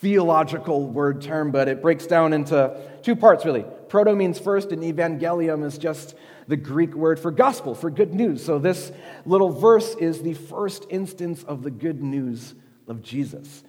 theological 0.00 0.86
word 0.86 1.22
term, 1.22 1.50
but 1.50 1.68
it 1.68 1.80
breaks 1.80 2.06
down 2.06 2.32
into 2.32 2.78
two 3.02 3.16
parts, 3.16 3.44
really. 3.44 3.64
Proto 3.88 4.14
means 4.14 4.38
first, 4.38 4.72
and 4.72 4.82
evangelium 4.82 5.64
is 5.64 5.78
just 5.78 6.14
the 6.48 6.56
Greek 6.56 6.94
word 6.94 7.18
for 7.18 7.30
gospel, 7.30 7.74
for 7.74 7.90
good 7.90 8.12
news. 8.14 8.44
So 8.44 8.58
this 8.58 8.92
little 9.24 9.50
verse 9.50 9.94
is 9.96 10.22
the 10.22 10.34
first 10.34 10.86
instance 10.90 11.42
of 11.44 11.62
the 11.62 11.70
good 11.70 12.02
news 12.02 12.54
of 12.86 13.02
Jesus. 13.02 13.64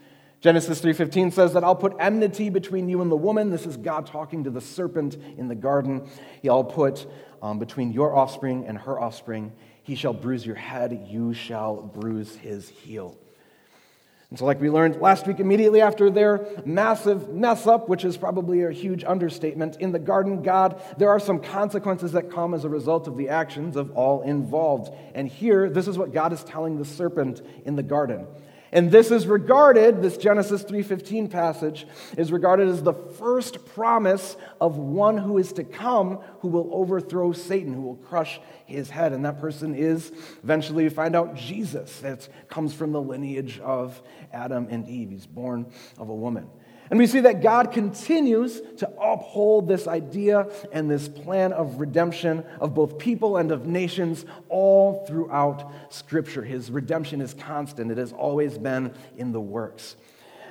Genesis 0.48 0.80
3:15 0.80 1.32
says 1.32 1.52
that 1.52 1.66
I'll 1.66 1.76
put 1.76 1.94
enmity 2.00 2.50
between 2.50 2.88
you 2.88 3.02
and 3.02 3.12
the 3.12 3.18
woman. 3.18 3.50
This 3.50 3.66
is 3.66 3.76
God 3.76 4.06
talking 4.06 4.46
to 4.46 4.50
the 4.50 4.62
serpent 4.62 5.18
in 5.36 5.50
the 5.50 5.56
garden. 5.56 6.08
He'll 6.42 6.64
put 6.64 7.06
um, 7.42 7.60
between 7.60 7.92
your 7.92 8.16
offspring 8.16 8.64
and 8.66 8.78
her 8.78 8.98
offspring. 8.98 9.52
He 9.84 9.96
shall 9.96 10.14
bruise 10.14 10.46
your 10.46 10.56
head, 10.56 11.06
you 11.10 11.34
shall 11.34 11.82
bruise 11.82 12.34
his 12.38 12.70
heel. 12.70 13.18
And 14.30 14.40
so, 14.40 14.46
like 14.46 14.62
we 14.62 14.70
learned 14.70 15.02
last 15.02 15.28
week, 15.28 15.42
immediately 15.42 15.82
after 15.82 16.10
their 16.10 16.48
massive 16.64 17.28
mess 17.28 17.68
up, 17.68 17.90
which 17.90 18.06
is 18.06 18.16
probably 18.16 18.64
a 18.64 18.72
huge 18.72 19.04
understatement, 19.04 19.76
in 19.82 19.92
the 19.92 20.00
garden, 20.00 20.44
God, 20.44 20.82
there 20.98 21.10
are 21.10 21.20
some 21.20 21.42
consequences 21.42 22.14
that 22.14 22.32
come 22.32 22.54
as 22.54 22.64
a 22.64 22.70
result 22.70 23.10
of 23.10 23.18
the 23.18 23.28
actions 23.28 23.76
of 23.76 23.92
all 23.98 24.22
involved. 24.22 24.94
And 25.14 25.28
here, 25.28 25.70
this 25.70 25.90
is 25.90 25.98
what 25.98 26.14
God 26.14 26.32
is 26.32 26.42
telling 26.46 26.78
the 26.78 26.86
serpent 26.86 27.42
in 27.66 27.76
the 27.76 27.84
garden. 27.84 28.28
And 28.72 28.92
this 28.92 29.12
is 29.12 29.28
regarded, 29.28 30.02
this 30.02 30.18
Genesis 30.18 30.64
3:15 30.64 31.30
passage 31.30 31.88
is 32.18 32.32
regarded 32.32 32.68
as 32.68 32.84
the 32.84 32.94
first 32.94 33.66
promise 33.66 34.36
of 34.60 34.78
one 34.78 35.18
who 35.18 35.38
is 35.38 35.54
to 35.54 35.64
come 35.64 36.20
who 36.42 36.50
will 36.50 36.70
overthrow 36.74 37.32
Satan, 37.32 37.74
who 37.74 37.82
will 37.82 37.96
crush 37.96 38.42
his 38.66 38.90
head. 38.90 39.14
And 39.14 39.24
that 39.26 39.40
person 39.40 39.74
is 39.74 40.12
eventually 40.44 40.84
you 40.84 40.90
find 40.90 41.16
out 41.16 41.36
Jesus. 41.36 42.00
That 42.02 42.28
comes 42.50 42.74
from 42.74 42.92
the 42.92 43.02
lineage 43.02 43.60
of 43.60 44.02
Adam 44.34 44.68
and 44.70 44.88
Eve. 44.88 45.12
He's 45.12 45.26
born 45.26 45.68
of 45.98 46.10
a 46.10 46.16
woman. 46.16 46.50
And 46.90 47.00
we 47.00 47.08
see 47.08 47.20
that 47.22 47.42
God 47.42 47.72
continues 47.72 48.62
to 48.78 48.90
uphold 49.00 49.68
this 49.68 49.88
idea 49.88 50.48
and 50.72 50.90
this 50.90 51.08
plan 51.08 51.52
of 51.52 51.80
redemption 51.80 52.46
of 52.60 52.74
both 52.74 52.98
people 52.98 53.38
and 53.38 53.52
of 53.52 53.66
nations 53.66 54.26
all 54.48 55.06
throughout 55.06 55.72
Scripture. 55.90 56.44
His 56.44 56.72
redemption 56.72 57.22
is 57.22 57.34
constant, 57.34 57.92
it 57.92 57.98
has 57.98 58.14
always 58.14 58.58
been 58.58 58.94
in 59.18 59.32
the 59.32 59.42
works. 59.42 59.96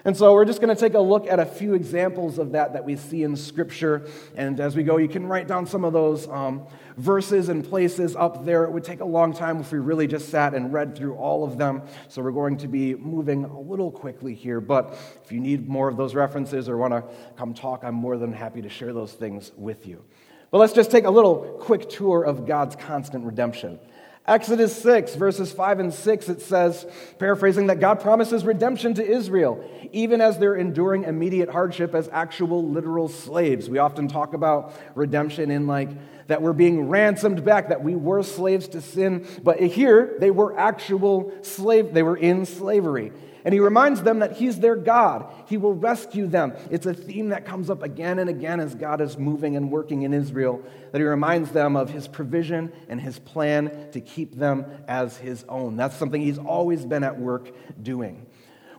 And 0.07 0.17
so 0.17 0.33
we're 0.35 0.45
just 0.45 0.61
going 0.61 0.73
to 0.73 0.81
take 0.81 0.95
a 0.95 1.01
look 1.01 1.27
at 1.27 1.41
a 1.41 1.45
few 1.45 1.75
examples 1.75 2.39
of 2.39 2.53
that 2.53 2.75
that 2.75 2.85
we 2.85 2.95
see 2.95 3.25
in 3.25 3.35
Scripture. 3.35 4.09
And 4.37 4.61
as 4.61 4.77
we 4.77 4.85
go, 4.85 4.99
you 4.99 5.09
can 5.09 5.27
write 5.27 5.49
down 5.49 5.67
some 5.67 5.85
of 5.85 5.93
those 5.93 6.29
um, 6.29 6.65
verses 6.97 7.49
and 7.49 7.69
places 7.69 8.15
up 8.15 8.45
there. 8.45 8.63
It 8.67 8.71
would 8.71 8.85
take 8.85 9.01
a 9.01 9.05
long 9.05 9.33
time 9.33 9.59
if 9.59 9.73
we 9.73 9.81
really 9.81 10.07
just 10.07 10.29
sat 10.29 10.55
and 10.55 10.73
read 10.73 10.97
through 10.97 11.17
all 11.17 11.43
of 11.43 11.59
them. 11.59 11.83
So 12.07 12.23
we're 12.23 12.31
going 12.31 12.57
to 12.59 12.69
be 12.69 12.95
moving 12.95 13.47
a 13.47 13.59
little 13.59 13.91
quickly 13.91 14.33
here. 14.33 14.61
But 14.61 14.97
if 15.25 15.33
you 15.33 15.41
need 15.41 15.69
more 15.69 15.89
of 15.89 15.97
those 15.97 16.15
references 16.15 16.69
or 16.69 16.77
want 16.77 16.93
to 16.93 17.03
come 17.37 17.53
talk, 17.53 17.83
I'm 17.83 17.97
more 17.97 18.17
than 18.17 18.33
happy 18.33 18.63
to 18.63 18.69
share 18.69 18.93
those 18.93 19.13
things 19.13 19.51
with 19.57 19.89
you. 19.89 20.05
But 20.53 20.59
let's 20.59 20.73
just 20.73 20.93
take 20.93 21.05
a 21.05 21.11
little 21.11 21.59
quick 21.61 21.89
tour 21.91 22.23
of 22.23 22.47
God's 22.47 22.77
constant 22.77 23.25
redemption. 23.25 23.81
Exodus 24.27 24.77
6, 24.83 25.15
verses 25.15 25.53
5 25.53 25.79
and 25.79 25.95
6, 25.95 26.29
it 26.29 26.43
says, 26.43 26.85
paraphrasing, 27.19 27.69
that 27.69 27.79
God 27.79 28.01
promises 28.01 28.45
redemption 28.45 28.95
to 28.95 29.07
Israel, 29.07 29.65
even 29.93 30.21
as 30.21 30.39
they're 30.39 30.57
enduring 30.57 31.05
immediate 31.05 31.49
hardship 31.49 31.95
as 31.95 32.09
actual 32.11 32.69
literal 32.69 33.09
slaves. 33.09 33.71
We 33.71 33.79
often 33.79 34.09
talk 34.09 34.35
about 34.35 34.75
redemption 34.97 35.53
in 35.53 35.69
like 35.69 35.91
that 36.27 36.43
we're 36.43 36.53
being 36.53 36.89
ransomed 36.89 37.45
back, 37.45 37.69
that 37.69 37.85
we 37.85 37.95
were 37.95 38.25
slaves 38.25 38.67
to 38.69 38.81
sin, 38.81 39.27
but 39.45 39.61
here 39.61 40.17
they 40.19 40.33
were 40.33 40.59
actual 40.59 41.33
slave, 41.43 41.95
they 41.95 42.03
were 42.03 42.17
in 42.17 42.47
slavery. 42.47 43.13
And 43.47 43.53
he 43.53 43.61
reminds 43.61 44.03
them 44.03 44.19
that 44.19 44.33
he's 44.33 44.59
their 44.59 44.75
God. 44.75 45.33
He 45.47 45.57
will 45.57 45.73
rescue 45.73 46.27
them. 46.27 46.55
It's 46.69 46.85
a 46.85 46.93
theme 46.93 47.29
that 47.29 47.45
comes 47.45 47.71
up 47.71 47.85
again 47.85 48.19
and 48.19 48.29
again 48.29 48.59
as 48.59 48.75
God 48.75 49.01
is 49.01 49.17
moving 49.17 49.55
and 49.55 49.71
working 49.71 50.03
in 50.03 50.13
Israel, 50.13 50.65
that 50.91 50.99
he 50.99 51.05
reminds 51.05 51.53
them 51.53 51.77
of 51.77 51.89
his 51.89 52.09
provision 52.09 52.73
and 52.89 53.01
his 53.01 53.21
plan 53.21 53.93
to 53.93 54.01
keep 54.01 54.35
them 54.35 54.67
as 54.89 55.17
his 55.17 55.45
own. 55.49 55.77
That's 55.77 55.95
something 55.95 56.21
he's 56.21 56.39
always 56.39 56.85
been 56.85 57.05
at 57.05 57.21
work 57.21 57.55
doing. 57.81 58.27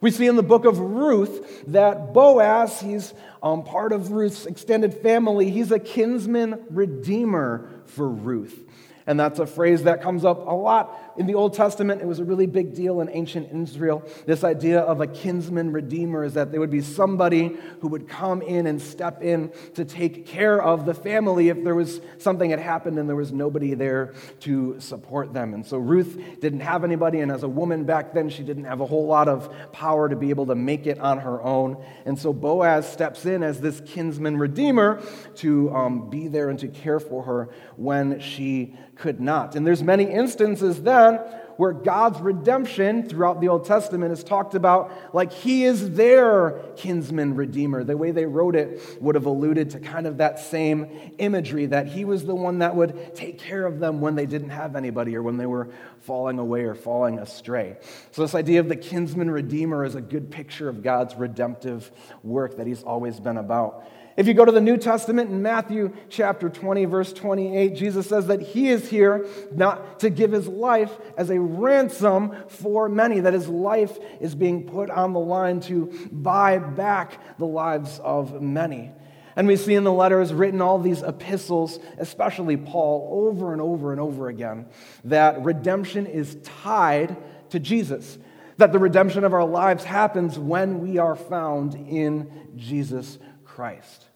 We 0.02 0.12
see 0.12 0.28
in 0.28 0.36
the 0.36 0.44
book 0.44 0.66
of 0.66 0.80
Ruth 0.80 1.64
that 1.68 2.14
Boaz, 2.14 2.82
he's 2.82 3.14
um, 3.42 3.64
part 3.64 3.94
of 3.94 4.12
Ruth's 4.12 4.46
extended 4.46 4.96
family, 4.96 5.50
he's 5.50 5.72
a 5.72 5.80
kinsman 5.80 6.66
redeemer 6.70 7.70
for 7.86 8.10
Ruth. 8.10 8.67
And 9.08 9.18
that's 9.18 9.40
a 9.40 9.46
phrase 9.46 9.84
that 9.84 10.02
comes 10.02 10.26
up 10.26 10.46
a 10.46 10.54
lot 10.54 11.14
in 11.18 11.26
the 11.26 11.34
Old 11.34 11.54
Testament. 11.54 12.02
It 12.02 12.08
was 12.08 12.20
a 12.20 12.26
really 12.26 12.46
big 12.46 12.76
deal 12.76 13.00
in 13.00 13.10
ancient 13.10 13.52
Israel. 13.52 14.04
This 14.26 14.44
idea 14.44 14.82
of 14.82 15.00
a 15.00 15.08
kinsman 15.08 15.72
redeemer 15.72 16.26
is 16.26 16.34
that 16.34 16.52
there 16.52 16.60
would 16.60 16.70
be 16.70 16.82
somebody 16.82 17.56
who 17.80 17.88
would 17.88 18.10
come 18.10 18.42
in 18.42 18.68
and 18.68 18.82
step 18.82 19.24
in 19.24 19.52
to 19.76 19.86
take 19.86 20.26
care 20.26 20.62
of 20.62 20.86
the 20.86 20.94
family 20.94 21.48
if 21.48 21.64
there 21.64 21.74
was 21.74 22.02
something 22.18 22.50
had 22.50 22.60
happened 22.60 23.00
and 23.00 23.08
there 23.08 23.16
was 23.16 23.32
nobody 23.32 23.74
there 23.74 24.14
to 24.42 24.78
support 24.80 25.34
them. 25.34 25.54
And 25.54 25.66
so 25.66 25.78
Ruth 25.78 26.22
didn't 26.42 26.60
have 26.60 26.84
anybody, 26.84 27.22
and 27.22 27.32
as 27.32 27.44
a 27.44 27.48
woman 27.48 27.86
back 27.86 28.14
then, 28.14 28.30
she 28.30 28.44
didn't 28.44 28.66
have 28.66 28.82
a 28.82 28.86
whole 28.86 29.08
lot 29.08 29.30
of 29.30 29.50
power 29.72 30.10
to 30.10 30.16
be 30.16 30.30
able 30.32 30.48
to 30.48 30.56
make 30.56 30.86
it 30.86 31.00
on 31.00 31.20
her 31.20 31.42
own. 31.42 31.82
And 32.06 32.20
so 32.20 32.34
Boaz 32.34 32.92
steps 32.92 33.26
in 33.26 33.42
as 33.42 33.62
this 33.62 33.82
kinsman 33.86 34.38
redeemer 34.38 35.02
to 35.36 35.74
um, 35.74 36.10
be 36.10 36.28
there 36.28 36.50
and 36.50 36.60
to 36.60 36.68
care 36.68 37.00
for 37.00 37.24
her 37.24 37.50
when 37.78 38.20
she 38.20 38.76
could 39.00 39.20
not. 39.20 39.56
And 39.56 39.66
there's 39.66 39.84
many 39.84 40.06
instances 40.06 40.82
then 40.82 41.20
where 41.58 41.74
God's 41.74 42.20
redemption 42.22 43.04
throughout 43.10 43.42
the 43.42 43.50
Old 43.50 43.66
Testament 43.66 44.14
is 44.14 44.24
talked 44.24 44.54
about 44.54 44.92
like 45.14 45.32
he 45.34 45.66
is 45.66 45.92
their 45.96 46.62
kinsman 46.76 47.36
redeemer. 47.36 47.84
The 47.84 47.98
way 47.98 48.12
they 48.12 48.26
wrote 48.26 48.56
it 48.56 48.80
would 49.02 49.16
have 49.16 49.26
alluded 49.26 49.72
to 49.72 49.80
kind 49.80 50.08
of 50.08 50.18
that 50.18 50.40
same 50.40 51.14
imagery 51.18 51.66
that 51.68 51.88
he 51.88 52.06
was 52.06 52.26
the 52.26 52.36
one 52.36 52.60
that 52.60 52.76
would 52.76 53.16
take 53.16 53.40
care 53.40 53.66
of 53.66 53.80
them 53.80 54.00
when 54.02 54.16
they 54.16 54.26
didn't 54.28 54.50
have 54.50 54.76
anybody 54.76 55.16
or 55.16 55.24
when 55.24 55.38
they 55.38 55.48
were 55.48 55.70
falling 56.02 56.40
away 56.40 56.62
or 56.62 56.76
falling 56.76 57.20
astray. 57.20 57.78
So, 58.12 58.22
this 58.22 58.36
idea 58.36 58.60
of 58.60 58.70
the 58.70 58.76
kinsman 58.76 59.30
redeemer 59.30 59.84
is 59.84 59.96
a 59.96 60.02
good 60.02 60.32
picture 60.32 60.70
of 60.70 60.84
God's 60.84 61.16
redemptive 61.16 61.92
work 62.24 62.58
that 62.58 62.68
he's 62.68 62.84
always 62.84 63.20
been 63.20 63.38
about. 63.38 63.84
If 64.18 64.26
you 64.26 64.34
go 64.34 64.46
to 64.46 64.52
the 64.52 64.60
New 64.60 64.78
Testament 64.78 65.30
in 65.30 65.44
Matthew 65.44 65.96
chapter 66.10 66.50
20, 66.50 66.86
verse 66.86 67.14
28, 67.14 67.76
Jesus 67.76 68.08
says 68.08 68.26
that 68.28 68.42
he 68.42 68.70
is 68.70 68.90
here 68.90 69.28
not 69.52 70.00
to 70.00 70.10
give 70.10 70.32
his 70.32 70.48
life 70.48 70.92
as 71.16 71.30
a 71.30 71.40
ransom 71.40 72.36
for 72.48 72.90
many, 72.90 73.20
that 73.20 73.34
his 73.34 73.48
life 73.48 73.96
is 74.20 74.34
being 74.34 74.68
put 74.68 74.90
on 74.90 75.14
the 75.14 75.20
line 75.20 75.60
to 75.62 76.10
buy 76.12 76.58
back 76.58 77.38
the 77.38 77.46
lives 77.46 78.00
of 78.00 78.42
many. 78.42 78.92
And 79.36 79.48
we 79.48 79.56
see 79.56 79.76
in 79.76 79.84
the 79.84 79.94
letters 79.94 80.34
written, 80.34 80.62
all 80.62 80.80
these 80.80 81.04
epistles, 81.04 81.78
especially 82.00 82.58
Paul, 82.58 83.28
over 83.28 83.54
and 83.54 83.62
over 83.62 83.92
and 83.92 84.02
over 84.02 84.30
again, 84.30 84.66
that 85.04 85.44
redemption 85.44 86.08
is 86.08 86.38
tied 86.42 87.16
to 87.52 87.60
Jesus. 87.60 88.18
That 88.58 88.72
the 88.72 88.80
redemption 88.80 89.24
of 89.24 89.36
our 89.36 89.46
lives 89.46 89.84
happens 89.84 90.40
when 90.40 90.80
we 90.80 90.98
are 90.98 91.16
found 91.16 91.76
in 91.76 92.50
Jesus 92.56 93.20
Christ. 93.46 94.07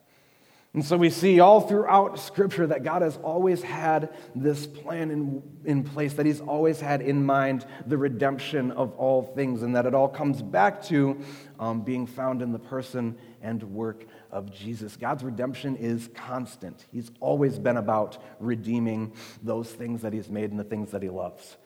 And 0.74 0.86
so 0.86 0.96
we 0.96 1.10
see 1.10 1.42
all 1.42 1.60
throughout 1.60 2.18
Scripture 2.18 2.66
that 2.68 2.84
God 2.84 3.02
has 3.02 3.18
always 3.18 3.62
had 3.62 4.14
this 4.34 4.66
plan 4.66 5.12
in, 5.12 5.44
in 5.66 5.84
place, 5.84 6.14
that 6.14 6.26
He's 6.26 6.40
always 6.40 6.80
had 6.80 7.02
in 7.02 7.26
mind 7.26 7.66
the 7.88 7.98
redemption 7.98 8.72
of 8.72 8.94
all 8.94 9.22
things, 9.22 9.64
and 9.64 9.76
that 9.76 9.86
it 9.86 9.94
all 9.94 10.08
comes 10.08 10.42
back 10.42 10.82
to 10.84 11.20
um, 11.60 11.82
being 11.82 12.08
found 12.08 12.42
in 12.42 12.54
the 12.54 12.60
person 12.60 13.18
and 13.42 13.62
work 13.64 14.06
of 14.32 14.54
Jesus. 14.54 14.96
God's 14.96 15.26
redemption 15.26 15.76
is 15.76 16.10
constant. 16.14 16.86
He's 16.90 17.12
always 17.20 17.60
been 17.60 17.76
about 17.76 18.24
redeeming 18.40 19.12
those 19.44 19.70
things 19.70 20.04
that 20.04 20.14
He's 20.14 20.30
made 20.30 20.52
and 20.52 20.60
the 20.60 20.64
things 20.64 20.92
that 20.92 21.04
He 21.04 21.10
loves. 21.10 21.58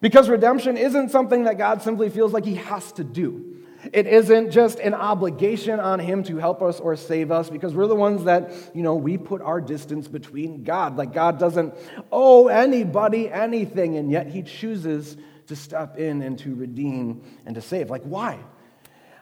Because 0.00 0.28
redemption 0.28 0.76
isn't 0.76 1.08
something 1.08 1.44
that 1.44 1.58
God 1.58 1.82
simply 1.82 2.10
feels 2.10 2.32
like 2.32 2.44
He 2.44 2.54
has 2.54 2.92
to 2.92 3.02
do. 3.02 3.65
It 3.92 4.06
isn't 4.06 4.50
just 4.50 4.78
an 4.78 4.94
obligation 4.94 5.80
on 5.80 5.98
him 5.98 6.22
to 6.24 6.36
help 6.36 6.62
us 6.62 6.80
or 6.80 6.96
save 6.96 7.30
us 7.30 7.50
because 7.50 7.74
we're 7.74 7.86
the 7.86 7.94
ones 7.94 8.24
that, 8.24 8.52
you 8.74 8.82
know, 8.82 8.94
we 8.94 9.18
put 9.18 9.42
our 9.42 9.60
distance 9.60 10.08
between 10.08 10.64
God. 10.64 10.96
Like 10.96 11.12
God 11.12 11.38
doesn't 11.38 11.74
owe 12.10 12.48
anybody 12.48 13.30
anything, 13.30 13.96
and 13.96 14.10
yet 14.10 14.28
he 14.28 14.42
chooses 14.42 15.16
to 15.48 15.56
step 15.56 15.98
in 15.98 16.22
and 16.22 16.38
to 16.40 16.54
redeem 16.54 17.22
and 17.44 17.54
to 17.54 17.60
save. 17.60 17.90
Like, 17.90 18.02
why? 18.02 18.38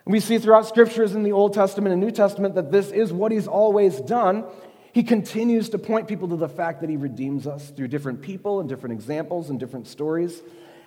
We 0.07 0.21
see 0.21 0.39
throughout 0.39 0.67
scriptures 0.67 1.15
in 1.15 1.23
the 1.23 1.33
Old 1.33 1.55
Testament 1.55 1.93
and 1.93 2.01
New 2.01 2.11
Testament 2.11 2.55
that 2.57 2.71
this 2.71 2.91
is 2.91 3.13
what 3.13 3.33
he's 3.33 3.47
always 3.47 4.01
done. 4.01 4.45
He 4.93 5.03
continues 5.03 5.71
to 5.71 5.79
point 5.79 6.07
people 6.09 6.29
to 6.29 6.37
the 6.37 6.49
fact 6.49 6.81
that 6.83 6.91
he 6.91 6.97
redeems 6.97 7.47
us 7.47 7.71
through 7.71 7.89
different 7.89 8.23
people 8.23 8.61
and 8.61 8.69
different 8.69 8.93
examples 8.93 9.51
and 9.51 9.59
different 9.59 9.89
stories. 9.89 10.43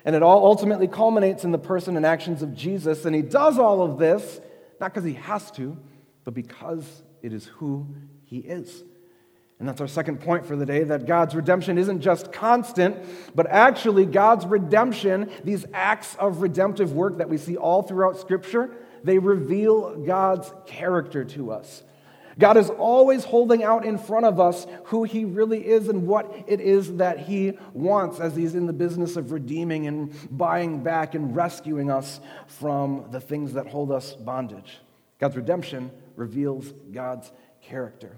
And 0.08 0.16
it 0.16 0.24
all 0.24 0.46
ultimately 0.46 0.88
culminates 0.88 1.44
in 1.44 1.52
the 1.52 1.58
person 1.58 1.98
and 1.98 2.06
actions 2.06 2.42
of 2.42 2.56
Jesus. 2.56 3.04
And 3.04 3.14
he 3.14 3.22
does 3.22 3.60
all 3.60 3.82
of 3.82 4.00
this, 4.00 4.40
not 4.80 4.94
because 4.94 5.04
he 5.04 5.16
has 5.16 5.52
to, 5.52 5.78
but 6.24 6.34
because 6.34 7.04
it 7.22 7.34
is 7.34 7.46
who 7.46 7.86
he 8.24 8.38
is. 8.38 8.86
And 9.60 9.68
that's 9.68 9.82
our 9.82 9.88
second 9.88 10.22
point 10.22 10.46
for 10.46 10.56
the 10.56 10.66
day 10.66 10.86
that 10.86 11.08
God's 11.08 11.36
redemption 11.36 11.78
isn't 11.78 12.00
just 12.00 12.32
constant, 12.32 12.96
but 13.36 13.48
actually, 13.48 14.06
God's 14.06 14.46
redemption, 14.46 15.30
these 15.44 15.66
acts 15.74 16.16
of 16.16 16.42
redemptive 16.42 16.94
work 16.94 17.18
that 17.18 17.28
we 17.28 17.38
see 17.38 17.58
all 17.58 17.82
throughout 17.82 18.18
Scripture, 18.18 18.72
they 19.04 19.20
reveal 19.20 19.98
God's 20.06 20.54
character 20.68 21.26
to 21.26 21.52
us. 21.52 21.84
God 22.40 22.58
is 22.58 22.70
always 22.70 23.24
holding 23.24 23.64
out 23.64 23.86
in 23.86 23.98
front 23.98 24.26
of 24.26 24.40
us 24.40 24.68
who 24.86 25.04
He 25.04 25.26
really 25.26 25.68
is 25.68 25.88
and 25.88 26.06
what 26.06 26.46
it 26.48 26.60
is 26.60 26.98
that 26.98 27.20
He 27.20 27.58
wants 27.74 28.20
as 28.20 28.36
He's 28.36 28.56
in 28.56 28.68
the 28.68 28.74
business 28.74 29.16
of 29.16 29.32
redeeming 29.32 29.88
and 29.88 30.14
buying 30.38 30.84
back 30.84 31.16
and 31.16 31.36
rescuing 31.36 31.90
us 31.90 32.20
from 32.48 33.06
the 33.12 33.20
things 33.20 33.54
that 33.54 33.68
hold 33.68 33.92
us 33.92 34.14
bondage. 34.14 34.78
God's 35.20 35.36
redemption 35.36 35.92
reveals 36.16 36.72
God's 36.92 37.32
character. 37.62 38.18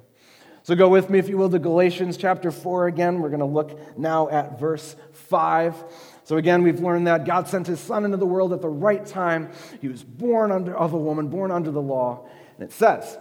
So 0.64 0.76
go 0.76 0.90
with 0.90 1.10
me, 1.10 1.18
if 1.18 1.30
you 1.30 1.38
will, 1.38 1.50
to 1.50 1.58
Galatians 1.58 2.18
chapter 2.18 2.52
4 2.52 2.88
again. 2.88 3.22
We're 3.22 3.30
going 3.30 3.40
to 3.40 3.46
look 3.46 3.98
now 3.98 4.30
at 4.30 4.60
verse 4.60 4.96
5. 5.14 5.76
So 6.26 6.38
again, 6.38 6.62
we've 6.62 6.80
learned 6.80 7.08
that 7.08 7.26
God 7.26 7.48
sent 7.48 7.66
his 7.66 7.80
son 7.80 8.06
into 8.06 8.18
the 8.18 8.26
world 8.26 8.54
at 8.54 8.62
the 8.62 8.70
right 8.70 9.04
time. 9.04 9.50
He 9.82 9.88
was 9.88 10.04
born 10.04 10.52
under, 10.52 10.76
of 10.76 10.94
a 10.94 10.98
woman, 10.98 11.30
born 11.30 11.50
under 11.50 11.72
the 11.72 11.82
law. 11.82 12.28
And 12.58 12.70
it 12.70 12.74
says, 12.74 13.18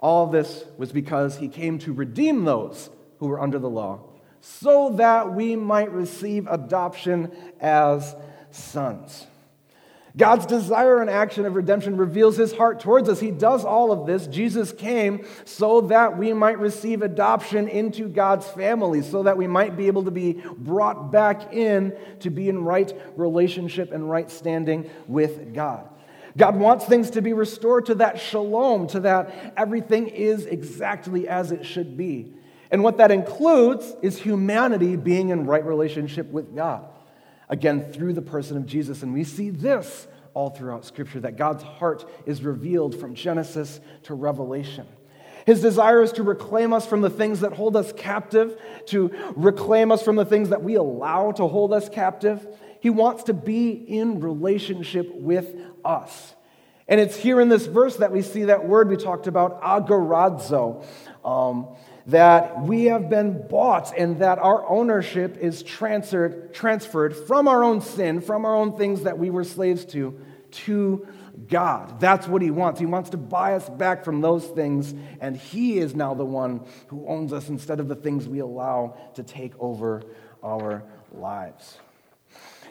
all 0.00 0.26
this 0.26 0.64
was 0.76 0.92
because 0.92 1.36
he 1.36 1.48
came 1.48 1.78
to 1.80 1.92
redeem 1.92 2.44
those 2.44 2.90
who 3.18 3.26
were 3.26 3.40
under 3.40 3.58
the 3.58 3.70
law, 3.70 4.00
so 4.40 4.90
that 4.90 5.34
we 5.34 5.56
might 5.56 5.92
receive 5.92 6.46
adoption 6.46 7.32
as 7.60 8.14
sons. 8.50 9.26
God's 10.16 10.46
desire 10.46 11.00
and 11.00 11.08
action 11.08 11.46
of 11.46 11.54
redemption 11.54 11.96
reveals 11.96 12.36
his 12.36 12.52
heart 12.52 12.80
towards 12.80 13.08
us. 13.08 13.20
He 13.20 13.30
does 13.30 13.64
all 13.64 13.92
of 13.92 14.06
this. 14.06 14.26
Jesus 14.26 14.72
came 14.72 15.24
so 15.44 15.82
that 15.82 16.18
we 16.18 16.32
might 16.32 16.58
receive 16.58 17.02
adoption 17.02 17.68
into 17.68 18.08
God's 18.08 18.48
family, 18.48 19.02
so 19.02 19.22
that 19.22 19.36
we 19.36 19.46
might 19.46 19.76
be 19.76 19.86
able 19.86 20.04
to 20.04 20.10
be 20.10 20.42
brought 20.56 21.12
back 21.12 21.52
in 21.52 21.96
to 22.20 22.30
be 22.30 22.48
in 22.48 22.64
right 22.64 22.92
relationship 23.16 23.92
and 23.92 24.10
right 24.10 24.28
standing 24.28 24.90
with 25.06 25.54
God. 25.54 25.88
God 26.38 26.56
wants 26.56 26.84
things 26.84 27.10
to 27.10 27.20
be 27.20 27.32
restored 27.32 27.86
to 27.86 27.96
that 27.96 28.20
shalom, 28.20 28.86
to 28.88 29.00
that 29.00 29.52
everything 29.56 30.06
is 30.06 30.46
exactly 30.46 31.28
as 31.28 31.52
it 31.52 31.66
should 31.66 31.96
be. 31.96 32.32
And 32.70 32.82
what 32.82 32.98
that 32.98 33.10
includes 33.10 33.94
is 34.02 34.18
humanity 34.18 34.94
being 34.96 35.30
in 35.30 35.46
right 35.46 35.64
relationship 35.64 36.30
with 36.30 36.54
God. 36.54 36.84
Again, 37.48 37.92
through 37.92 38.12
the 38.12 38.22
person 38.22 38.56
of 38.56 38.66
Jesus. 38.66 39.02
And 39.02 39.12
we 39.12 39.24
see 39.24 39.50
this 39.50 40.06
all 40.32 40.50
throughout 40.50 40.84
Scripture 40.84 41.20
that 41.20 41.36
God's 41.36 41.64
heart 41.64 42.08
is 42.24 42.42
revealed 42.42 42.94
from 42.94 43.14
Genesis 43.14 43.80
to 44.04 44.14
Revelation. 44.14 44.86
His 45.46 45.62
desire 45.62 46.02
is 46.02 46.12
to 46.12 46.22
reclaim 46.22 46.74
us 46.74 46.86
from 46.86 47.00
the 47.00 47.10
things 47.10 47.40
that 47.40 47.54
hold 47.54 47.74
us 47.74 47.90
captive, 47.94 48.60
to 48.86 49.10
reclaim 49.34 49.90
us 49.90 50.02
from 50.02 50.16
the 50.16 50.26
things 50.26 50.50
that 50.50 50.62
we 50.62 50.74
allow 50.74 51.32
to 51.32 51.48
hold 51.48 51.72
us 51.72 51.88
captive. 51.88 52.46
He 52.80 52.90
wants 52.90 53.24
to 53.24 53.34
be 53.34 53.70
in 53.70 54.20
relationship 54.20 55.12
with 55.14 55.56
us. 55.84 56.34
And 56.88 57.00
it's 57.00 57.16
here 57.16 57.40
in 57.40 57.48
this 57.48 57.66
verse 57.66 57.96
that 57.96 58.12
we 58.12 58.22
see 58.22 58.44
that 58.44 58.66
word 58.66 58.88
we 58.88 58.96
talked 58.96 59.26
about, 59.26 59.62
agorazo, 59.62 60.84
um, 61.24 61.68
that 62.06 62.62
we 62.62 62.84
have 62.84 63.10
been 63.10 63.46
bought 63.46 63.92
and 63.96 64.20
that 64.20 64.38
our 64.38 64.66
ownership 64.66 65.36
is 65.36 65.62
transferred, 65.62 66.54
transferred 66.54 67.14
from 67.14 67.46
our 67.46 67.62
own 67.62 67.82
sin, 67.82 68.22
from 68.22 68.46
our 68.46 68.56
own 68.56 68.78
things 68.78 69.02
that 69.02 69.18
we 69.18 69.28
were 69.28 69.44
slaves 69.44 69.84
to, 69.84 70.18
to 70.50 71.06
God. 71.46 72.00
That's 72.00 72.26
what 72.26 72.40
He 72.40 72.50
wants. 72.50 72.80
He 72.80 72.86
wants 72.86 73.10
to 73.10 73.18
buy 73.18 73.54
us 73.54 73.68
back 73.68 74.04
from 74.04 74.22
those 74.22 74.46
things, 74.46 74.94
and 75.20 75.36
He 75.36 75.78
is 75.78 75.94
now 75.94 76.14
the 76.14 76.24
one 76.24 76.66
who 76.86 77.06
owns 77.06 77.34
us 77.34 77.50
instead 77.50 77.78
of 77.78 77.88
the 77.88 77.94
things 77.94 78.26
we 78.26 78.38
allow 78.38 78.96
to 79.14 79.22
take 79.22 79.52
over 79.58 80.02
our 80.42 80.82
lives. 81.12 81.78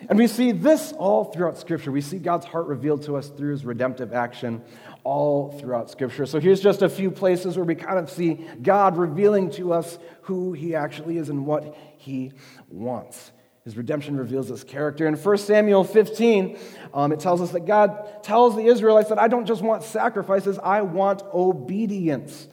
And 0.10 0.18
we 0.18 0.28
see 0.28 0.52
this 0.52 0.94
all 0.94 1.26
throughout 1.26 1.58
Scripture. 1.58 1.92
We 1.92 2.02
see 2.02 2.20
God's 2.20 2.46
heart 2.46 2.68
revealed 2.68 3.04
to 3.04 3.16
us 3.16 3.30
through 3.30 3.52
his 3.52 3.66
redemptive 3.66 4.14
action 4.14 4.62
all 5.04 5.52
throughout 5.60 5.90
Scripture. 5.90 6.26
So 6.26 6.40
here's 6.40 6.62
just 6.62 6.82
a 6.82 6.90
few 6.90 7.12
places 7.12 7.56
where 7.56 7.66
we 7.66 7.76
kind 7.76 7.98
of 7.98 8.10
see 8.10 8.46
God 8.62 8.98
revealing 8.98 9.50
to 9.52 9.74
us 9.74 9.98
who 10.22 10.54
he 10.54 10.76
actually 10.76 11.18
is 11.18 11.30
and 11.30 11.46
what 11.46 11.76
he 11.98 12.34
wants. 12.70 13.32
His 13.64 13.76
redemption 13.76 14.16
reveals 14.16 14.48
his 14.48 14.64
character. 14.64 15.08
In 15.08 15.16
1 15.16 15.38
Samuel 15.40 15.84
15, 15.84 16.58
um, 16.94 17.12
it 17.12 17.20
tells 17.20 17.42
us 17.42 17.52
that 17.52 17.66
God 17.66 18.24
tells 18.24 18.56
the 18.56 18.66
Israelites 18.66 19.10
that 19.10 19.20
I 19.20 19.28
don't 19.28 19.46
just 19.46 19.62
want 19.62 19.84
sacrifices, 19.84 20.58
I 20.58 20.84
want 20.84 21.22
obedience. 21.34 22.48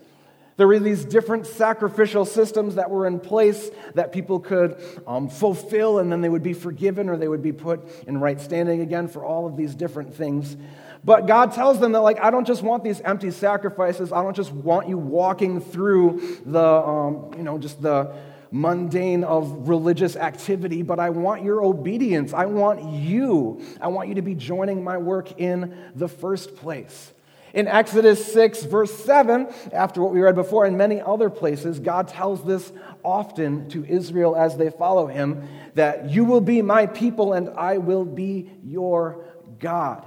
There 0.57 0.69
were 0.69 0.79
these 0.79 1.05
different 1.05 1.47
sacrificial 1.47 2.25
systems 2.25 2.77
that 2.77 2.89
were 2.89 3.07
in 3.07 3.19
place 3.19 3.71
that 3.95 4.13
people 4.13 4.39
could 4.39 4.81
um, 5.07 5.29
fulfill, 5.29 5.99
and 5.99 6.13
then 6.13 6.21
they 6.21 6.29
would 6.29 6.45
be 6.45 6.53
forgiven 6.53 7.09
or 7.09 7.17
they 7.17 7.27
would 7.27 7.43
be 7.43 7.53
put 7.53 7.81
in 8.07 8.19
right 8.19 8.41
standing 8.41 8.81
again 8.81 9.09
for 9.09 9.25
all 9.25 9.47
of 9.47 9.57
these 9.57 9.75
different 9.75 10.15
things. 10.15 10.57
But 11.03 11.27
God 11.27 11.53
tells 11.53 11.81
them 11.81 11.93
that, 11.93 12.01
like, 12.01 12.21
I 12.21 12.31
don't 12.31 12.47
just 12.47 12.63
want 12.63 12.85
these 12.85 13.01
empty 13.01 13.31
sacrifices. 13.31 14.13
I 14.13 14.23
don't 14.23 14.37
just 14.37 14.53
want 14.53 14.89
you 14.89 14.97
walking 14.97 15.61
through 15.61 16.41
the, 16.47 16.65
um, 16.65 17.33
you 17.37 17.43
know, 17.43 17.59
just 17.59 17.83
the 17.83 18.15
mundane 18.53 19.25
of 19.25 19.69
religious 19.69 20.15
activity, 20.15 20.83
but 20.83 21.01
I 21.01 21.11
want 21.11 21.43
your 21.43 21.65
obedience. 21.65 22.33
I 22.33 22.47
want 22.47 22.85
you. 22.85 23.61
I 23.81 23.89
want 23.89 24.09
you 24.09 24.15
to 24.15 24.23
be 24.23 24.37
joining 24.37 24.85
my 24.85 24.97
work 24.97 25.41
in 25.41 25.77
the 25.97 26.07
first 26.09 26.55
place. 26.55 27.13
In 27.55 27.69
Exodus 27.69 28.33
6, 28.33 28.65
verse 28.65 28.93
7, 28.93 29.47
after 29.73 30.03
what 30.03 30.13
we 30.13 30.21
read 30.21 30.35
before, 30.35 30.67
in 30.67 30.77
many 30.77 31.01
other 31.01 31.31
places, 31.31 31.79
God 31.79 32.09
tells 32.09 32.45
this 32.45 32.73
often 33.05 33.69
to 33.71 33.85
Israel 33.85 34.35
as 34.35 34.57
they 34.57 34.71
follow 34.71 35.07
him 35.07 35.49
that 35.75 36.11
you 36.11 36.25
will 36.25 36.41
be 36.41 36.63
my 36.63 36.87
people 36.87 37.33
and 37.33 37.49
I 37.51 37.79
will 37.79 38.05
be 38.05 38.51
your 38.65 39.25
God. 39.61 40.05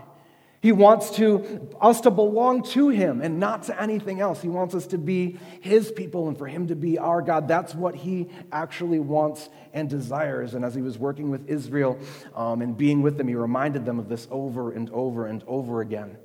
He 0.62 0.73
wants 0.73 1.12
to, 1.12 1.69
us 1.79 2.01
to 2.01 2.12
belong 2.12 2.63
to 2.71 2.89
him 2.89 3.21
and 3.21 3.39
not 3.39 3.63
to 3.63 3.81
anything 3.81 4.19
else. 4.19 4.41
He 4.41 4.49
wants 4.49 4.75
us 4.75 4.88
to 4.88 4.97
be 4.97 5.39
his 5.62 5.89
people 5.89 6.27
and 6.27 6.38
for 6.38 6.47
him 6.47 6.67
to 6.67 6.75
be 6.75 6.97
our 6.97 7.21
God. 7.21 7.47
That's 7.47 7.73
what 7.73 7.95
he 7.95 8.27
actually 8.51 8.99
wants 8.99 9.47
and 9.71 9.89
desires. 9.89 10.53
And 10.53 10.65
as 10.65 10.75
he 10.75 10.81
was 10.81 10.97
working 10.97 11.29
with 11.29 11.47
Israel 11.47 11.97
um, 12.36 12.62
and 12.62 12.75
being 12.75 13.01
with 13.01 13.17
them, 13.17 13.29
he 13.29 13.36
reminded 13.36 13.86
them 13.86 13.99
of 13.99 14.10
this 14.10 14.27
over 14.29 14.73
and 14.73 14.89
over 14.89 15.27
and 15.27 15.41
over 15.47 15.79
again. 15.79 16.17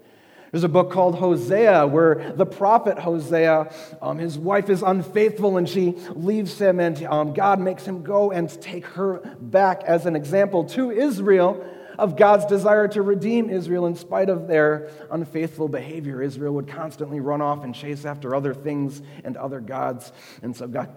There's 0.52 0.64
a 0.64 0.68
book 0.68 0.90
called 0.90 1.14
Hosea 1.14 1.86
where 1.86 2.34
the 2.36 2.44
prophet 2.44 2.98
Hosea, 2.98 3.72
um, 4.02 4.18
his 4.18 4.38
wife 4.38 4.68
is 4.68 4.82
unfaithful 4.82 5.56
and 5.56 5.66
she 5.66 5.92
leaves 6.10 6.58
him, 6.58 6.78
and 6.78 7.02
um, 7.04 7.32
God 7.32 7.58
makes 7.58 7.86
him 7.86 8.02
go 8.02 8.30
and 8.30 8.50
take 8.60 8.84
her 8.88 9.20
back 9.40 9.82
as 9.84 10.04
an 10.04 10.14
example 10.14 10.64
to 10.66 10.90
Israel 10.90 11.66
of 11.98 12.16
God's 12.16 12.44
desire 12.44 12.86
to 12.88 13.00
redeem 13.00 13.48
Israel 13.48 13.86
in 13.86 13.96
spite 13.96 14.28
of 14.28 14.46
their 14.46 14.90
unfaithful 15.10 15.68
behavior. 15.68 16.20
Israel 16.20 16.52
would 16.54 16.68
constantly 16.68 17.20
run 17.20 17.40
off 17.40 17.64
and 17.64 17.74
chase 17.74 18.04
after 18.04 18.34
other 18.34 18.52
things 18.52 19.00
and 19.24 19.38
other 19.38 19.60
gods. 19.60 20.12
And 20.42 20.54
so 20.54 20.68
God 20.68 20.94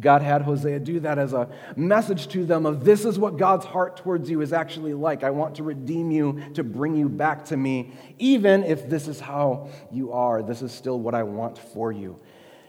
God 0.00 0.20
had 0.20 0.42
Hosea 0.42 0.80
do 0.80 1.00
that 1.00 1.18
as 1.18 1.32
a 1.32 1.48
message 1.76 2.28
to 2.28 2.44
them 2.44 2.66
of 2.66 2.84
this 2.84 3.04
is 3.04 3.18
what 3.18 3.36
God's 3.36 3.64
heart 3.64 3.96
towards 3.98 4.28
you 4.28 4.40
is 4.40 4.52
actually 4.52 4.94
like. 4.94 5.22
I 5.22 5.30
want 5.30 5.54
to 5.56 5.62
redeem 5.62 6.10
you, 6.10 6.42
to 6.54 6.64
bring 6.64 6.96
you 6.96 7.08
back 7.08 7.44
to 7.46 7.56
me, 7.56 7.92
even 8.18 8.64
if 8.64 8.88
this 8.88 9.06
is 9.06 9.20
how 9.20 9.70
you 9.92 10.12
are. 10.12 10.42
This 10.42 10.60
is 10.60 10.72
still 10.72 10.98
what 10.98 11.14
I 11.14 11.22
want 11.22 11.56
for 11.56 11.92
you. 11.92 12.18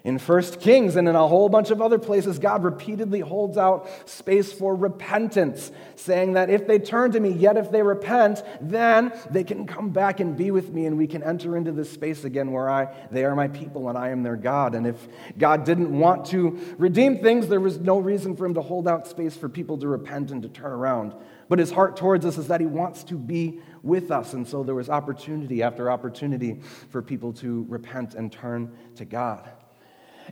In 0.08 0.20
1 0.20 0.42
Kings 0.62 0.96
and 0.96 1.10
in 1.10 1.16
a 1.16 1.28
whole 1.28 1.50
bunch 1.50 1.70
of 1.70 1.82
other 1.82 2.00
places, 2.00 2.40
God 2.40 2.64
repeatedly 2.64 3.20
holds 3.20 3.58
out 3.58 3.90
space 4.10 4.54
for 4.54 4.74
repentance, 4.74 5.70
saying 5.98 6.32
that 6.32 6.50
if 6.50 6.66
they 6.66 6.80
turn 6.80 7.12
to 7.12 7.20
me, 7.20 7.30
yet 7.30 7.58
if 7.58 7.72
they 7.72 7.84
repent, 7.84 8.42
then 8.62 9.12
they 9.30 9.44
can 9.44 9.68
come 9.68 9.90
back 9.90 10.22
and 10.22 10.38
be 10.38 10.50
with 10.50 10.70
me, 10.70 10.86
and 10.86 10.98
we 10.98 11.08
can 11.08 11.22
enter 11.24 11.58
into 11.58 11.74
this 11.74 11.92
space 11.92 12.24
again 12.24 12.54
where 12.54 12.70
I, 12.70 12.88
they 13.12 13.26
are 13.26 13.36
my 13.36 13.50
people 13.50 13.90
and 13.90 13.98
I 13.98 14.12
am 14.12 14.24
their 14.24 14.38
God. 14.38 14.76
And 14.76 14.88
if 14.88 15.10
God 15.38 15.66
didn't 15.66 15.92
want 15.92 16.28
to 16.28 16.58
redeem 16.78 17.18
things, 17.18 17.50
there 17.50 17.60
was 17.60 17.78
no 17.78 18.00
reason 18.00 18.34
for 18.38 18.46
him 18.46 18.54
to 18.54 18.62
hold 18.62 18.88
out 18.88 19.08
space 19.08 19.36
for 19.36 19.50
people 19.50 19.78
to 19.80 19.90
repent 19.90 20.32
and 20.32 20.42
to 20.42 20.48
turn 20.48 20.72
around. 20.72 21.16
But 21.50 21.60
his 21.60 21.72
heart 21.72 21.98
towards 21.98 22.26
us 22.26 22.38
is 22.38 22.48
that 22.48 22.62
he 22.62 22.66
wants 22.66 23.04
to 23.04 23.16
be 23.16 23.60
with 23.84 24.10
us. 24.10 24.32
And 24.32 24.48
so 24.48 24.64
there 24.64 24.74
was 24.74 24.90
opportunity 24.90 25.64
after 25.64 25.92
opportunity 25.92 26.62
for 26.92 27.02
people 27.02 27.34
to 27.34 27.66
repent 27.68 28.16
and 28.16 28.32
turn 28.32 28.72
to 28.96 29.04
God. 29.04 29.50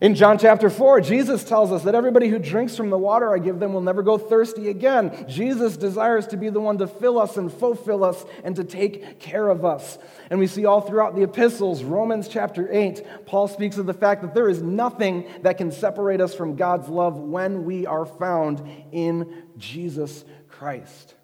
In 0.01 0.13
John 0.13 0.38
chapter 0.38 0.69
4, 0.69 0.99
Jesus 0.99 1.45
tells 1.45 1.71
us 1.71 1.84
that 1.84 1.95
everybody 1.95 2.27
who 2.27 2.38
drinks 2.38 2.75
from 2.75 2.89
the 2.89 2.97
water 2.97 3.34
I 3.34 3.39
give 3.39 3.60
them 3.60 3.71
will 3.71 3.79
never 3.79 4.03
go 4.03 4.17
thirsty 4.17 4.67
again. 4.67 5.25
Jesus 5.29 5.77
desires 5.77 6.27
to 6.27 6.38
be 6.38 6.49
the 6.49 6.60
one 6.60 6.77
to 6.79 6.88
fill 6.88 7.17
us 7.17 7.38
and 7.38 7.51
fulfill 7.51 8.03
us 8.03 8.25
and 8.43 8.58
to 8.58 8.65
take 8.65 9.21
care 9.21 9.47
of 9.47 9.63
us. 9.63 9.97
And 10.29 10.38
we 10.38 10.47
see 10.47 10.65
all 10.65 10.81
throughout 10.81 11.15
the 11.15 11.23
epistles, 11.23 11.81
Romans 11.81 12.27
chapter 12.27 12.67
8, 12.69 13.25
Paul 13.25 13.47
speaks 13.47 13.77
of 13.77 13.86
the 13.86 13.93
fact 13.93 14.21
that 14.23 14.34
there 14.34 14.49
is 14.49 14.62
nothing 14.62 15.29
that 15.43 15.58
can 15.58 15.71
separate 15.71 16.19
us 16.19 16.36
from 16.36 16.58
God's 16.58 16.89
love 16.89 17.17
when 17.17 17.63
we 17.63 17.86
are 17.86 18.05
found 18.05 18.62
in 18.91 19.43
Jesus 19.58 20.25
Christ. 20.49 21.15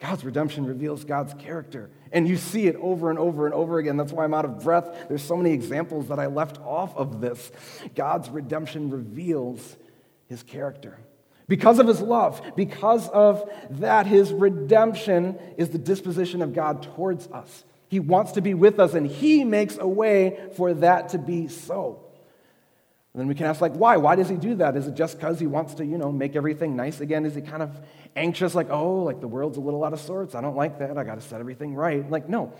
God's 0.00 0.24
redemption 0.24 0.64
reveals 0.64 1.04
God's 1.04 1.34
character. 1.34 1.90
And 2.10 2.26
you 2.26 2.36
see 2.36 2.66
it 2.66 2.76
over 2.76 3.10
and 3.10 3.18
over 3.18 3.44
and 3.44 3.54
over 3.54 3.78
again. 3.78 3.98
That's 3.98 4.12
why 4.12 4.24
I'm 4.24 4.32
out 4.32 4.46
of 4.46 4.62
breath. 4.62 5.08
There's 5.08 5.22
so 5.22 5.36
many 5.36 5.52
examples 5.52 6.08
that 6.08 6.18
I 6.18 6.26
left 6.26 6.58
off 6.60 6.96
of 6.96 7.20
this. 7.20 7.52
God's 7.94 8.30
redemption 8.30 8.90
reveals 8.90 9.76
his 10.26 10.42
character. 10.42 10.98
Because 11.48 11.78
of 11.78 11.86
his 11.86 12.00
love, 12.00 12.40
because 12.56 13.08
of 13.08 13.50
that, 13.70 14.06
his 14.06 14.32
redemption 14.32 15.38
is 15.58 15.68
the 15.68 15.78
disposition 15.78 16.42
of 16.42 16.54
God 16.54 16.82
towards 16.82 17.26
us. 17.26 17.64
He 17.88 18.00
wants 18.00 18.32
to 18.32 18.40
be 18.40 18.54
with 18.54 18.78
us, 18.78 18.94
and 18.94 19.06
he 19.06 19.44
makes 19.44 19.76
a 19.76 19.86
way 19.86 20.38
for 20.56 20.72
that 20.74 21.10
to 21.10 21.18
be 21.18 21.48
so. 21.48 22.04
And 23.12 23.20
then 23.20 23.26
we 23.26 23.34
can 23.34 23.46
ask, 23.46 23.60
like, 23.60 23.72
why? 23.72 23.96
Why 23.96 24.14
does 24.14 24.28
he 24.28 24.36
do 24.36 24.54
that? 24.56 24.76
Is 24.76 24.86
it 24.86 24.94
just 24.94 25.18
because 25.18 25.40
he 25.40 25.46
wants 25.48 25.74
to, 25.74 25.84
you 25.84 25.98
know, 25.98 26.12
make 26.12 26.36
everything 26.36 26.76
nice 26.76 27.00
again? 27.00 27.26
Is 27.26 27.34
he 27.34 27.40
kind 27.40 27.62
of 27.62 27.80
anxious, 28.14 28.54
like, 28.54 28.70
oh, 28.70 29.02
like 29.02 29.20
the 29.20 29.26
world's 29.26 29.56
a 29.56 29.60
little 29.60 29.82
out 29.82 29.92
of 29.92 30.00
sorts. 30.00 30.36
I 30.36 30.40
don't 30.40 30.56
like 30.56 30.78
that. 30.78 30.96
I 30.96 31.02
got 31.02 31.16
to 31.16 31.20
set 31.20 31.40
everything 31.40 31.74
right. 31.74 32.08
Like, 32.08 32.28
no. 32.28 32.52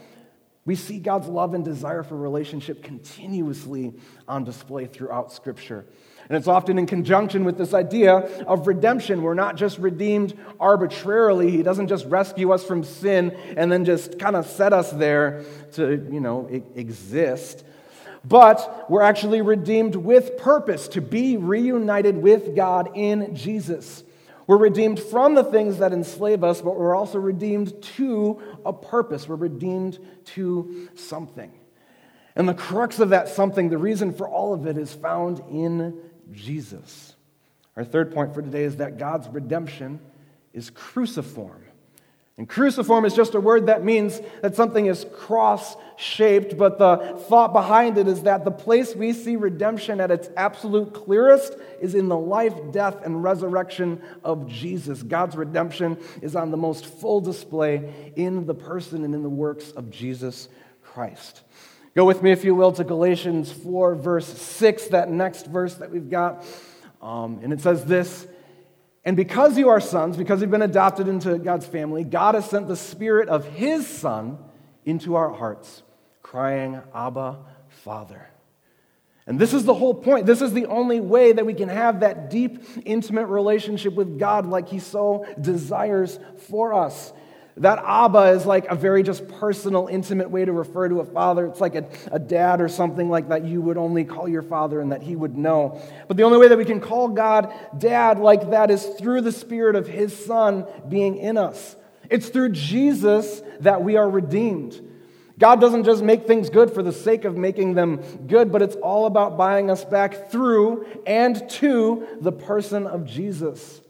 We 0.67 0.75
see 0.75 0.99
God's 0.99 1.27
love 1.27 1.55
and 1.55 1.65
desire 1.65 2.03
for 2.03 2.17
relationship 2.17 2.83
continuously 2.83 3.95
on 4.29 4.45
display 4.45 4.87
throughout 4.87 5.33
Scripture. 5.33 5.87
And 6.29 6.37
it's 6.37 6.47
often 6.47 6.79
in 6.79 6.87
conjunction 6.87 7.45
with 7.45 7.57
this 7.57 7.73
idea 7.73 8.17
of 8.47 8.67
redemption. 8.67 9.23
We're 9.23 9.35
not 9.35 9.57
just 9.57 9.79
redeemed 9.79 10.39
arbitrarily. 10.61 11.51
He 11.51 11.63
doesn't 11.63 11.89
just 11.89 12.07
rescue 12.07 12.53
us 12.53 12.63
from 12.63 12.85
sin 12.85 13.31
and 13.57 13.73
then 13.73 13.85
just 13.85 14.19
kind 14.19 14.37
of 14.37 14.47
set 14.47 14.73
us 14.73 14.91
there 14.91 15.45
to, 15.73 16.07
you 16.11 16.21
know, 16.21 16.47
exist. 16.75 17.65
But 18.25 18.87
we're 18.91 19.03
actually 19.03 19.41
redeemed 19.41 19.97
with 19.97 20.37
purpose 20.37 20.89
to 20.89 21.01
be 21.01 21.37
reunited 21.37 22.19
with 22.19 22.55
God 22.55 22.91
in 22.95 23.35
Jesus. 23.35 24.05
We're 24.47 24.59
redeemed 24.59 25.01
from 25.01 25.35
the 25.35 25.45
things 25.45 25.79
that 25.79 25.93
enslave 25.93 26.43
us, 26.43 26.61
but 26.61 26.77
we're 26.77 26.95
also 26.95 27.19
redeemed 27.19 27.81
to 27.97 28.41
a 28.67 28.73
purpose. 28.73 29.29
We're 29.29 29.37
redeemed 29.37 29.99
to 30.35 30.89
something. 30.97 31.53
And 32.37 32.49
the 32.49 32.55
crux 32.55 32.99
of 32.99 33.11
that 33.11 33.29
something, 33.29 33.71
the 33.71 33.79
reason 33.79 34.13
for 34.13 34.29
all 34.29 34.53
of 34.53 34.67
it, 34.67 34.77
is 34.77 34.93
found 34.93 35.41
in 35.51 36.01
Jesus. 36.33 37.15
Our 37.77 37.85
third 37.85 38.13
point 38.13 38.35
for 38.35 38.43
today 38.43 38.65
is 38.65 38.77
that 38.77 38.99
God's 38.99 39.29
redemption 39.29 40.01
is 40.53 40.71
cruciform. 40.71 41.65
And 42.41 42.49
cruciform 42.49 43.05
is 43.05 43.13
just 43.13 43.35
a 43.35 43.41
word 43.41 43.67
that 43.67 43.85
means 43.85 44.19
that 44.41 44.57
something 44.57 44.87
is 44.87 45.05
cross 45.13 45.77
shaped, 45.99 46.57
but 46.57 46.79
the 46.79 47.23
thought 47.29 47.53
behind 47.53 47.99
it 47.99 48.09
is 48.09 48.23
that 48.23 48.47
the 48.47 48.51
place 48.51 48.97
we 48.97 49.13
see 49.13 49.37
redemption 49.37 50.01
at 50.01 50.11
its 50.11 50.31
absolute 50.39 50.95
clearest 50.95 51.55
is 51.83 51.95
in 51.95 52.09
the 52.09 52.17
life, 52.17 52.55
death, 52.73 53.05
and 53.05 53.23
resurrection 53.23 54.01
of 54.25 54.49
Jesus. 54.49 55.03
God's 55.03 55.37
redemption 55.37 55.99
is 56.23 56.35
on 56.35 56.51
the 56.51 56.57
most 56.57 56.87
full 56.87 57.21
display 57.21 58.13
in 58.17 58.47
the 58.47 58.55
person 58.55 59.05
and 59.05 59.15
in 59.15 59.23
the 59.23 59.29
works 59.29 59.73
of 59.73 59.91
Jesus 59.91 60.49
Christ. 60.83 61.43
Go 61.95 62.07
with 62.07 62.23
me, 62.23 62.33
if 62.33 62.43
you 62.43 62.55
will, 62.55 62.73
to 62.73 62.85
Galatians 62.85 63.53
4, 63.53 63.97
verse 63.97 64.27
6, 64.27 64.87
that 64.87 65.11
next 65.11 65.45
verse 65.45 65.75
that 65.75 65.91
we've 65.91 66.09
got. 66.09 66.47
Um, 67.03 67.41
and 67.43 67.53
it 67.53 67.61
says 67.61 67.85
this 67.85 68.27
and 69.05 69.17
because 69.17 69.57
you 69.57 69.71
are 69.71 69.81
sons, 69.81 70.17
because 70.17 70.41
you've 70.41 70.51
been 70.51 70.63
adopted 70.63 71.09
into 71.09 71.39
God's 71.39 71.67
family, 71.67 72.05
God 72.05 72.35
has 72.35 72.49
sent 72.49 72.69
the 72.69 72.77
Spirit 72.77 73.29
of 73.29 73.47
His 73.47 73.87
Son 73.87 74.39
into 74.85 75.15
our 75.15 75.31
hearts, 75.31 75.83
crying, 76.23 76.81
Abba, 76.95 77.39
Father. 77.69 78.29
And 79.27 79.39
this 79.39 79.55
is 79.55 79.65
the 79.65 79.75
whole 79.75 79.95
point. 79.95 80.27
This 80.27 80.43
is 80.43 80.53
the 80.53 80.67
only 80.67 81.01
way 81.01 81.33
that 81.33 81.47
we 81.47 81.55
can 81.55 81.69
have 81.69 82.01
that 82.01 82.31
deep, 82.31 82.63
intimate 82.85 83.27
relationship 83.27 83.95
with 83.95 84.19
God 84.19 84.45
like 84.47 84.69
He 84.69 84.81
so 84.81 85.27
desires 85.41 86.19
for 86.49 86.75
us. 86.75 87.13
That 87.57 87.83
Abba 87.85 88.31
is 88.31 88.47
like 88.47 88.67
a 88.67 88.75
very 88.75 89.03
just 89.03 89.29
personal, 89.29 89.89
intimate 89.89 90.31
way 90.31 90.45
to 90.45 90.53
refer 90.53 90.89
to 90.89 91.01
a 91.01 91.05
father. 91.05 91.47
It's 91.47 91.61
like 91.61 91.75
a, 91.75 91.85
a 92.13 92.19
dad 92.19 92.61
or 92.61 92.69
something 92.69 93.11
like 93.11 93.29
that 93.29 93.45
you 93.45 93.61
would 93.61 93.77
only 93.77 94.05
call 94.05 94.29
your 94.29 94.43
father 94.43 94.81
and 94.81 94.93
that 94.93 95.03
he 95.03 95.17
would 95.17 95.37
know. 95.37 95.81
But 96.09 96.17
the 96.17 96.23
only 96.23 96.39
way 96.39 96.49
that 96.49 96.59
we 96.59 96.65
can 96.65 96.81
call 96.81 97.09
God 97.09 97.53
dad 97.77 98.19
like 98.19 98.51
that 98.51 98.71
is 98.71 98.85
through 98.85 99.23
the 99.23 99.33
spirit 99.33 99.77
of 99.77 99.87
his 99.87 100.17
son 100.25 100.67
being 100.89 101.17
in 101.17 101.37
us. 101.37 101.77
It's 102.09 102.29
through 102.29 102.51
Jesus 102.51 103.43
that 103.61 103.83
we 103.83 103.97
are 103.97 104.09
redeemed. 104.09 104.81
God 105.39 105.61
doesn't 105.61 105.85
just 105.85 106.03
make 106.03 106.27
things 106.27 106.51
good 106.51 106.71
for 106.71 106.83
the 106.83 106.93
sake 106.93 107.25
of 107.25 107.37
making 107.37 107.75
them 107.75 108.03
good, 108.27 108.53
but 108.53 108.61
it's 108.61 108.77
all 108.77 109.07
about 109.07 109.39
buying 109.39 109.71
us 109.71 109.85
back 109.85 110.31
through 110.31 110.87
and 111.07 111.49
to 111.51 112.07
the 112.21 112.31
person 112.31 112.87
of 112.87 113.07
Jesus. 113.07 113.81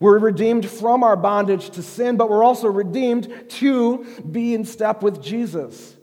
We're 0.00 0.18
redeemed 0.18 0.68
from 0.68 1.04
our 1.04 1.16
bondage 1.16 1.70
to 1.70 1.82
sin, 1.82 2.16
but 2.16 2.30
we're 2.30 2.42
also 2.42 2.68
redeemed 2.68 3.50
to 3.50 4.04
be 4.28 4.54
in 4.54 4.64
step 4.64 5.02
with 5.02 5.22
Jesus. 5.22 5.96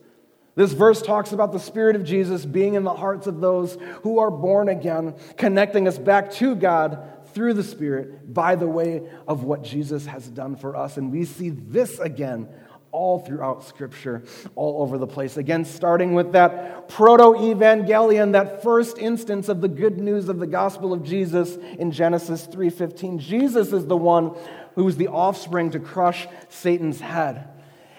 This 0.53 0.71
verse 0.71 1.01
talks 1.01 1.33
about 1.33 1.51
the 1.51 1.60
Spirit 1.60 1.95
of 1.95 2.03
Jesus 2.03 2.45
being 2.45 2.75
in 2.75 2.83
the 2.83 2.93
hearts 2.93 3.27
of 3.27 3.41
those 3.41 3.77
who 4.03 4.19
are 4.19 4.31
born 4.31 4.69
again, 4.69 5.15
connecting 5.36 5.88
us 5.88 5.97
back 5.97 6.31
to 6.33 6.55
God 6.55 6.99
through 7.33 7.53
the 7.53 7.63
Spirit 7.63 8.33
by 8.33 8.55
the 8.55 8.67
way 8.67 9.07
of 9.27 9.43
what 9.43 9.63
Jesus 9.63 10.05
has 10.05 10.27
done 10.27 10.55
for 10.55 10.75
us. 10.75 10.97
And 10.97 11.12
we 11.12 11.25
see 11.25 11.49
this 11.49 11.99
again 11.99 12.49
all 12.97 13.19
throughout 13.19 13.63
Scripture, 13.63 14.23
all 14.55 14.81
over 14.81 14.97
the 14.97 15.05
place. 15.05 15.38
Again, 15.38 15.63
starting 15.63 16.15
with 16.15 16.31
that 16.31 16.89
proto 16.89 17.38
evangelion, 17.39 18.31
that 18.31 18.63
first 18.63 18.97
instance 18.97 19.49
of 19.49 19.62
the 19.62 19.67
good 19.67 19.99
news 19.99 20.29
of 20.29 20.39
the 20.39 20.47
gospel 20.47 20.91
of 20.93 21.03
Jesus 21.03 21.57
in 21.77 21.91
Genesis 21.91 22.47
3:15. 22.47 23.19
Jesus 23.19 23.71
is 23.71 23.86
the 23.86 23.95
one 23.95 24.31
who 24.73 24.88
is 24.88 24.97
the 24.97 25.10
offspring 25.10 25.69
to 25.71 25.79
crush 25.79 26.27
Satan's 26.49 26.99
head. 26.99 27.47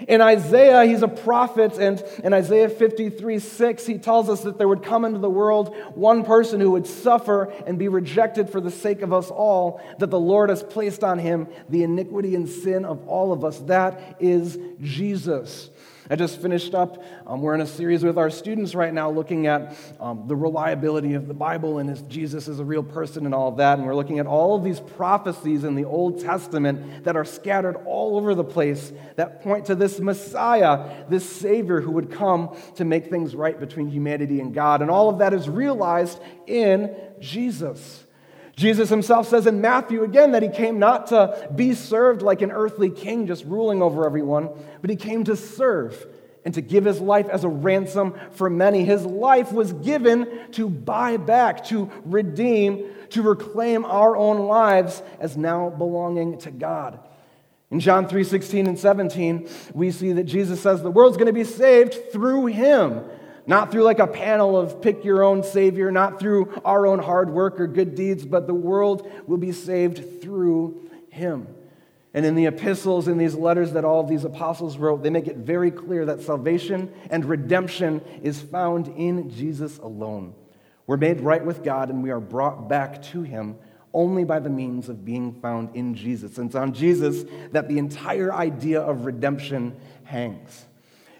In 0.06 0.20
Isaiah, 0.20 0.84
he's 0.84 1.02
a 1.02 1.08
prophet, 1.08 1.78
and 1.78 2.02
in 2.22 2.32
Isaiah 2.32 2.68
53 2.68 3.38
6, 3.40 3.86
he 3.86 3.98
tells 3.98 4.28
us 4.28 4.42
that 4.42 4.56
there 4.56 4.68
would 4.68 4.82
come 4.82 5.04
into 5.04 5.18
the 5.18 5.30
world 5.30 5.74
one 5.94 6.24
person 6.24 6.60
who 6.60 6.70
would 6.72 6.86
suffer 6.86 7.52
and 7.66 7.78
be 7.78 7.88
rejected 7.88 8.48
for 8.48 8.60
the 8.60 8.70
sake 8.70 9.02
of 9.02 9.12
us 9.12 9.30
all, 9.30 9.80
that 9.98 10.10
the 10.10 10.20
Lord 10.20 10.50
has 10.50 10.62
placed 10.62 11.02
on 11.02 11.18
him 11.18 11.48
the 11.68 11.82
iniquity 11.82 12.36
and 12.36 12.48
sin 12.48 12.84
of 12.84 13.08
all 13.08 13.32
of 13.32 13.44
us. 13.44 13.58
That 13.60 14.16
is 14.20 14.58
Jesus. 14.80 15.70
I 16.10 16.16
just 16.16 16.40
finished 16.40 16.74
up, 16.74 17.04
um, 17.26 17.42
we're 17.42 17.54
in 17.54 17.60
a 17.60 17.66
series 17.66 18.02
with 18.02 18.16
our 18.16 18.30
students 18.30 18.74
right 18.74 18.94
now 18.94 19.10
looking 19.10 19.46
at 19.46 19.76
um, 20.00 20.24
the 20.26 20.34
reliability 20.34 21.12
of 21.12 21.28
the 21.28 21.34
Bible 21.34 21.78
and 21.78 21.90
if 21.90 22.08
Jesus 22.08 22.48
is 22.48 22.60
a 22.60 22.64
real 22.64 22.82
person 22.82 23.26
and 23.26 23.34
all 23.34 23.48
of 23.48 23.58
that. 23.58 23.76
And 23.76 23.86
we're 23.86 23.94
looking 23.94 24.18
at 24.18 24.26
all 24.26 24.56
of 24.56 24.64
these 24.64 24.80
prophecies 24.80 25.64
in 25.64 25.74
the 25.74 25.84
Old 25.84 26.20
Testament 26.20 27.04
that 27.04 27.14
are 27.14 27.26
scattered 27.26 27.76
all 27.84 28.16
over 28.16 28.34
the 28.34 28.44
place 28.44 28.90
that 29.16 29.42
point 29.42 29.66
to 29.66 29.74
this 29.74 30.00
Messiah, 30.00 31.04
this 31.10 31.28
Savior 31.28 31.82
who 31.82 31.90
would 31.90 32.10
come 32.10 32.56
to 32.76 32.86
make 32.86 33.10
things 33.10 33.34
right 33.34 33.60
between 33.60 33.88
humanity 33.88 34.40
and 34.40 34.54
God. 34.54 34.80
And 34.80 34.90
all 34.90 35.10
of 35.10 35.18
that 35.18 35.34
is 35.34 35.46
realized 35.46 36.18
in 36.46 36.96
Jesus. 37.20 38.04
Jesus 38.58 38.88
himself 38.88 39.28
says 39.28 39.46
in 39.46 39.60
Matthew 39.60 40.02
again 40.02 40.32
that 40.32 40.42
he 40.42 40.48
came 40.48 40.80
not 40.80 41.06
to 41.08 41.48
be 41.54 41.74
served 41.74 42.22
like 42.22 42.42
an 42.42 42.50
earthly 42.50 42.90
king 42.90 43.28
just 43.28 43.44
ruling 43.44 43.80
over 43.80 44.04
everyone, 44.04 44.50
but 44.80 44.90
he 44.90 44.96
came 44.96 45.22
to 45.24 45.36
serve 45.36 46.08
and 46.44 46.52
to 46.54 46.60
give 46.60 46.84
his 46.84 47.00
life 47.00 47.28
as 47.28 47.44
a 47.44 47.48
ransom 47.48 48.18
for 48.32 48.50
many. 48.50 48.84
His 48.84 49.04
life 49.04 49.52
was 49.52 49.72
given 49.74 50.50
to 50.52 50.68
buy 50.68 51.18
back, 51.18 51.66
to 51.66 51.88
redeem, 52.04 52.84
to 53.10 53.22
reclaim 53.22 53.84
our 53.84 54.16
own 54.16 54.48
lives 54.48 55.04
as 55.20 55.36
now 55.36 55.70
belonging 55.70 56.38
to 56.38 56.50
God. 56.50 56.98
In 57.70 57.78
John 57.78 58.08
3 58.08 58.24
16 58.24 58.66
and 58.66 58.76
17, 58.76 59.48
we 59.72 59.92
see 59.92 60.10
that 60.14 60.24
Jesus 60.24 60.60
says 60.60 60.82
the 60.82 60.90
world's 60.90 61.16
going 61.16 61.26
to 61.26 61.32
be 61.32 61.44
saved 61.44 62.10
through 62.10 62.46
him. 62.46 63.04
Not 63.48 63.72
through 63.72 63.84
like 63.84 63.98
a 63.98 64.06
panel 64.06 64.58
of 64.58 64.82
pick 64.82 65.04
your 65.04 65.24
own 65.24 65.42
Savior, 65.42 65.90
not 65.90 66.20
through 66.20 66.60
our 66.66 66.86
own 66.86 66.98
hard 66.98 67.30
work 67.30 67.58
or 67.58 67.66
good 67.66 67.94
deeds, 67.94 68.26
but 68.26 68.46
the 68.46 68.52
world 68.52 69.10
will 69.26 69.38
be 69.38 69.52
saved 69.52 70.20
through 70.20 70.90
Him. 71.08 71.48
And 72.12 72.26
in 72.26 72.34
the 72.34 72.44
epistles, 72.44 73.08
in 73.08 73.16
these 73.16 73.34
letters 73.34 73.72
that 73.72 73.86
all 73.86 74.04
these 74.04 74.24
apostles 74.24 74.76
wrote, 74.76 75.02
they 75.02 75.08
make 75.08 75.28
it 75.28 75.38
very 75.38 75.70
clear 75.70 76.04
that 76.04 76.20
salvation 76.20 76.92
and 77.10 77.24
redemption 77.24 78.02
is 78.22 78.38
found 78.38 78.88
in 78.88 79.30
Jesus 79.30 79.78
alone. 79.78 80.34
We're 80.86 80.98
made 80.98 81.22
right 81.22 81.44
with 81.44 81.64
God 81.64 81.88
and 81.88 82.02
we 82.02 82.10
are 82.10 82.20
brought 82.20 82.68
back 82.68 83.02
to 83.04 83.22
Him 83.22 83.56
only 83.94 84.24
by 84.24 84.40
the 84.40 84.50
means 84.50 84.90
of 84.90 85.06
being 85.06 85.40
found 85.40 85.74
in 85.74 85.94
Jesus. 85.94 86.36
And 86.36 86.48
it's 86.48 86.54
on 86.54 86.74
Jesus 86.74 87.24
that 87.52 87.66
the 87.66 87.78
entire 87.78 88.30
idea 88.30 88.82
of 88.82 89.06
redemption 89.06 89.74
hangs. 90.04 90.66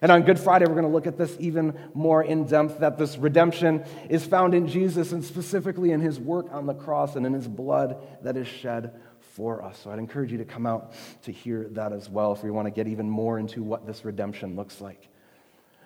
And 0.01 0.13
on 0.13 0.23
Good 0.23 0.39
Friday, 0.39 0.67
we're 0.67 0.75
going 0.75 0.85
to 0.85 0.93
look 0.93 1.07
at 1.07 1.19
this 1.19 1.37
even 1.41 1.77
more 1.93 2.23
in 2.23 2.45
depth 2.45 2.81
that 2.81 2.99
this 2.99 3.19
redemption 3.19 3.85
is 4.09 4.25
found 4.25 4.55
in 4.55 4.69
Jesus 4.69 5.13
and 5.13 5.25
specifically 5.25 5.91
in 5.91 6.01
his 6.01 6.21
work 6.21 6.47
on 6.53 6.67
the 6.67 6.75
cross 6.75 7.17
and 7.17 7.27
in 7.27 7.33
his 7.33 7.49
blood 7.49 7.97
that 8.23 8.37
is 8.37 8.47
shed 8.47 8.93
for 9.35 9.63
us. 9.65 9.79
So 9.79 9.91
I'd 9.91 9.99
encourage 9.99 10.31
you 10.31 10.39
to 10.39 10.45
come 10.45 10.67
out 10.67 10.93
to 11.23 11.33
hear 11.33 11.69
that 11.73 11.93
as 11.93 12.09
well 12.09 12.33
if 12.33 12.43
we 12.43 12.51
want 12.51 12.67
to 12.67 12.71
get 12.71 12.87
even 12.87 13.11
more 13.11 13.39
into 13.39 13.63
what 13.63 13.87
this 13.87 14.05
redemption 14.05 14.57
looks 14.57 14.81
like. 14.81 15.09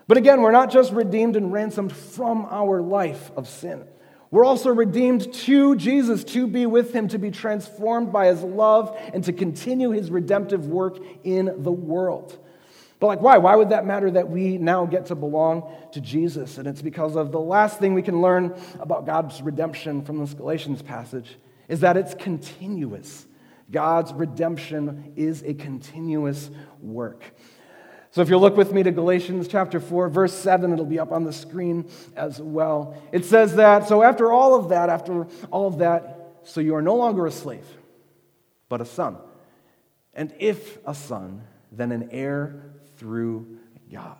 But 0.08 0.18
again, 0.18 0.42
we're 0.42 0.52
not 0.52 0.70
just 0.70 0.92
redeemed 0.92 1.36
and 1.36 1.52
ransomed 1.52 1.92
from 1.92 2.46
our 2.50 2.82
life 2.82 3.30
of 3.36 3.48
sin. 3.48 3.84
We're 4.30 4.46
also 4.46 4.70
redeemed 4.70 5.32
to 5.32 5.76
Jesus, 5.76 6.24
to 6.24 6.46
be 6.46 6.64
with 6.64 6.94
him, 6.94 7.08
to 7.08 7.18
be 7.18 7.30
transformed 7.30 8.12
by 8.12 8.28
his 8.28 8.42
love, 8.42 8.98
and 9.12 9.22
to 9.24 9.32
continue 9.32 9.90
his 9.90 10.10
redemptive 10.10 10.66
work 10.66 10.98
in 11.22 11.62
the 11.62 11.72
world. 11.72 12.38
But, 13.02 13.08
like, 13.08 13.20
why? 13.20 13.38
Why 13.38 13.56
would 13.56 13.70
that 13.70 13.84
matter 13.84 14.12
that 14.12 14.30
we 14.30 14.58
now 14.58 14.86
get 14.86 15.06
to 15.06 15.16
belong 15.16 15.68
to 15.90 16.00
Jesus? 16.00 16.58
And 16.58 16.68
it's 16.68 16.82
because 16.82 17.16
of 17.16 17.32
the 17.32 17.40
last 17.40 17.80
thing 17.80 17.94
we 17.94 18.02
can 18.02 18.22
learn 18.22 18.54
about 18.78 19.06
God's 19.06 19.42
redemption 19.42 20.04
from 20.04 20.20
this 20.20 20.34
Galatians 20.34 20.82
passage 20.82 21.36
is 21.66 21.80
that 21.80 21.96
it's 21.96 22.14
continuous. 22.14 23.26
God's 23.72 24.12
redemption 24.12 25.14
is 25.16 25.42
a 25.42 25.52
continuous 25.52 26.48
work. 26.80 27.24
So, 28.12 28.20
if 28.20 28.28
you'll 28.28 28.40
look 28.40 28.56
with 28.56 28.72
me 28.72 28.84
to 28.84 28.92
Galatians 28.92 29.48
chapter 29.48 29.80
4, 29.80 30.08
verse 30.08 30.32
7, 30.32 30.72
it'll 30.72 30.86
be 30.86 31.00
up 31.00 31.10
on 31.10 31.24
the 31.24 31.32
screen 31.32 31.90
as 32.14 32.40
well. 32.40 32.96
It 33.10 33.24
says 33.24 33.56
that, 33.56 33.88
so 33.88 34.04
after 34.04 34.30
all 34.30 34.54
of 34.54 34.68
that, 34.68 34.90
after 34.90 35.26
all 35.50 35.66
of 35.66 35.78
that, 35.78 36.36
so 36.44 36.60
you 36.60 36.76
are 36.76 36.82
no 36.82 36.94
longer 36.94 37.26
a 37.26 37.32
slave, 37.32 37.66
but 38.68 38.80
a 38.80 38.84
son. 38.84 39.16
And 40.14 40.32
if 40.38 40.78
a 40.86 40.94
son, 40.94 41.42
then 41.72 41.90
an 41.90 42.10
heir 42.12 42.72
through 43.02 43.58
God. 43.92 44.16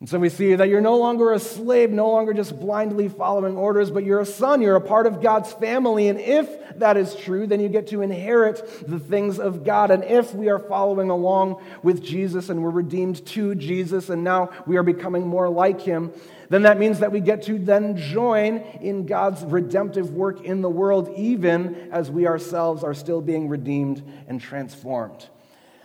And 0.00 0.08
so 0.08 0.18
we 0.18 0.28
see 0.28 0.54
that 0.54 0.68
you're 0.68 0.80
no 0.80 0.96
longer 0.96 1.32
a 1.32 1.40
slave, 1.40 1.90
no 1.90 2.10
longer 2.10 2.32
just 2.32 2.58
blindly 2.58 3.08
following 3.08 3.56
orders, 3.56 3.90
but 3.90 4.04
you're 4.04 4.20
a 4.20 4.26
son. 4.26 4.60
You're 4.60 4.76
a 4.76 4.80
part 4.80 5.06
of 5.06 5.20
God's 5.20 5.52
family. 5.52 6.08
And 6.08 6.20
if 6.20 6.48
that 6.78 6.96
is 6.96 7.16
true, 7.16 7.48
then 7.48 7.58
you 7.58 7.68
get 7.68 7.88
to 7.88 8.02
inherit 8.02 8.86
the 8.86 9.00
things 9.00 9.40
of 9.40 9.64
God. 9.64 9.90
And 9.90 10.04
if 10.04 10.34
we 10.34 10.50
are 10.50 10.58
following 10.58 11.10
along 11.10 11.64
with 11.82 12.02
Jesus 12.02 12.48
and 12.48 12.62
we're 12.62 12.70
redeemed 12.70 13.24
to 13.26 13.56
Jesus 13.56 14.08
and 14.08 14.22
now 14.22 14.50
we 14.66 14.76
are 14.76 14.84
becoming 14.84 15.26
more 15.26 15.48
like 15.48 15.80
him, 15.80 16.12
then 16.48 16.62
that 16.62 16.78
means 16.78 17.00
that 17.00 17.12
we 17.12 17.20
get 17.20 17.42
to 17.44 17.58
then 17.58 17.96
join 17.96 18.58
in 18.80 19.06
God's 19.06 19.42
redemptive 19.44 20.10
work 20.10 20.42
in 20.42 20.62
the 20.62 20.70
world, 20.70 21.12
even 21.16 21.90
as 21.92 22.08
we 22.08 22.26
ourselves 22.26 22.84
are 22.84 22.94
still 22.94 23.20
being 23.20 23.48
redeemed 23.48 24.02
and 24.28 24.40
transformed. 24.40 25.28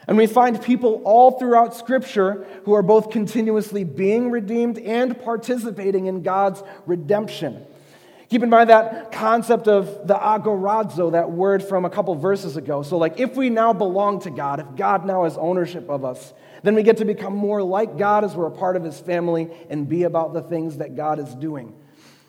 And 0.07 0.17
we 0.17 0.27
find 0.27 0.61
people 0.61 1.01
all 1.05 1.31
throughout 1.31 1.75
Scripture 1.75 2.45
who 2.65 2.73
are 2.73 2.83
both 2.83 3.09
continuously 3.09 3.83
being 3.83 4.31
redeemed 4.31 4.77
and 4.77 5.19
participating 5.19 6.07
in 6.07 6.23
God's 6.23 6.61
redemption. 6.85 7.65
Keep 8.29 8.43
in 8.43 8.49
mind 8.49 8.69
that 8.69 9.11
concept 9.11 9.67
of 9.67 10.07
the 10.07 10.15
agorazo, 10.15 11.11
that 11.11 11.31
word 11.31 11.63
from 11.63 11.85
a 11.85 11.89
couple 11.89 12.15
verses 12.15 12.57
ago. 12.57 12.81
So, 12.81 12.97
like, 12.97 13.19
if 13.19 13.35
we 13.35 13.49
now 13.49 13.73
belong 13.73 14.21
to 14.21 14.31
God, 14.31 14.59
if 14.59 14.75
God 14.75 15.05
now 15.05 15.23
has 15.23 15.37
ownership 15.37 15.87
of 15.89 16.03
us, 16.03 16.33
then 16.63 16.73
we 16.73 16.81
get 16.81 16.97
to 16.97 17.05
become 17.05 17.35
more 17.35 17.61
like 17.61 17.97
God 17.97 18.23
as 18.23 18.33
we're 18.33 18.47
a 18.47 18.51
part 18.51 18.75
of 18.75 18.83
His 18.83 18.99
family 18.99 19.51
and 19.69 19.87
be 19.87 20.03
about 20.03 20.33
the 20.33 20.41
things 20.41 20.77
that 20.77 20.95
God 20.95 21.19
is 21.19 21.35
doing. 21.35 21.75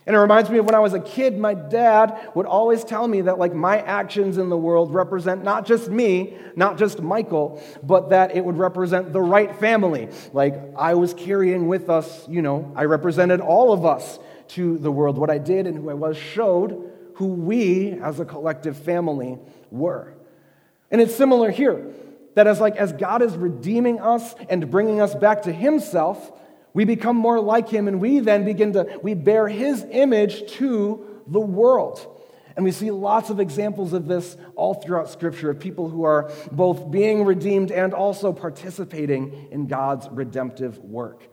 And 0.07 0.15
it 0.15 0.19
reminds 0.19 0.51
me 0.51 0.59
of 0.59 0.67
when 0.67 0.75
I 0.75 0.81
was 0.81 0.93
a 0.93 1.01
kid, 1.01 1.39
my 1.39 1.55
dad 1.55 2.31
would 2.35 2.45
always 2.45 2.85
tell 2.85 3.09
me 3.09 3.23
that, 3.23 3.39
like, 3.39 3.55
my 3.55 3.81
actions 3.81 4.37
in 4.37 4.51
the 4.51 4.57
world 4.57 4.93
represent 4.93 5.43
not 5.43 5.65
just 5.65 5.89
me, 5.89 6.37
not 6.57 6.77
just 6.77 7.01
Michael, 7.01 7.63
but 7.83 8.11
that 8.11 8.37
it 8.37 8.45
would 8.45 8.59
represent 8.59 9.15
the 9.15 9.23
right 9.23 9.57
family. 9.57 10.09
Like, 10.35 10.61
I 10.77 10.95
was 10.95 11.15
carrying 11.15 11.69
with 11.69 11.89
us, 11.89 12.29
you 12.29 12.43
know, 12.43 12.71
I 12.77 12.85
represented 12.85 13.41
all 13.41 13.73
of 13.73 13.87
us 13.87 14.19
to 14.49 14.77
the 14.77 14.93
world. 14.93 15.17
What 15.17 15.31
I 15.31 15.39
did 15.39 15.67
and 15.67 15.79
who 15.79 15.89
I 15.89 15.95
was 15.95 16.19
showed 16.19 16.91
who 17.15 17.27
we 17.27 17.93
as 17.93 18.21
a 18.21 18.25
collective 18.25 18.77
family 18.77 19.39
were. 19.71 20.15
And 20.91 21.01
it's 21.01 21.15
similar 21.15 21.51
here 21.51 21.93
that 22.35 22.47
as 22.47 22.61
like 22.61 22.77
as 22.77 22.93
God 22.93 23.23
is 23.23 23.35
redeeming 23.37 24.01
us 24.01 24.35
and 24.49 24.71
bringing 24.71 25.01
us 25.01 25.15
back 25.15 25.43
to 25.43 25.53
himself, 25.53 26.33
we 26.75 26.85
become 26.85 27.17
more 27.17 27.41
like 27.41 27.69
him, 27.69 27.89
and 27.89 28.01
we 28.01 28.19
then 28.19 28.45
begin 28.45 28.75
to, 28.75 28.99
we 29.03 29.15
bear 29.15 29.49
his 29.49 29.87
image 29.91 30.51
to 30.55 31.23
the 31.27 31.41
world. 31.41 32.07
And 32.57 32.65
we 32.65 32.71
see 32.71 32.91
lots 32.91 33.31
of 33.31 33.41
examples 33.41 33.93
of 33.93 34.07
this 34.07 34.37
all 34.55 34.75
throughout 34.75 35.11
Scripture 35.11 35.51
of 35.51 35.59
people 35.59 35.89
who 35.89 36.05
are 36.05 36.31
both 36.53 36.91
being 36.91 37.25
redeemed 37.25 37.73
and 37.73 37.93
also 37.93 38.33
participating 38.33 39.49
in 39.51 39.67
God's 39.67 40.09
redemptive 40.11 40.79
work. 40.79 41.29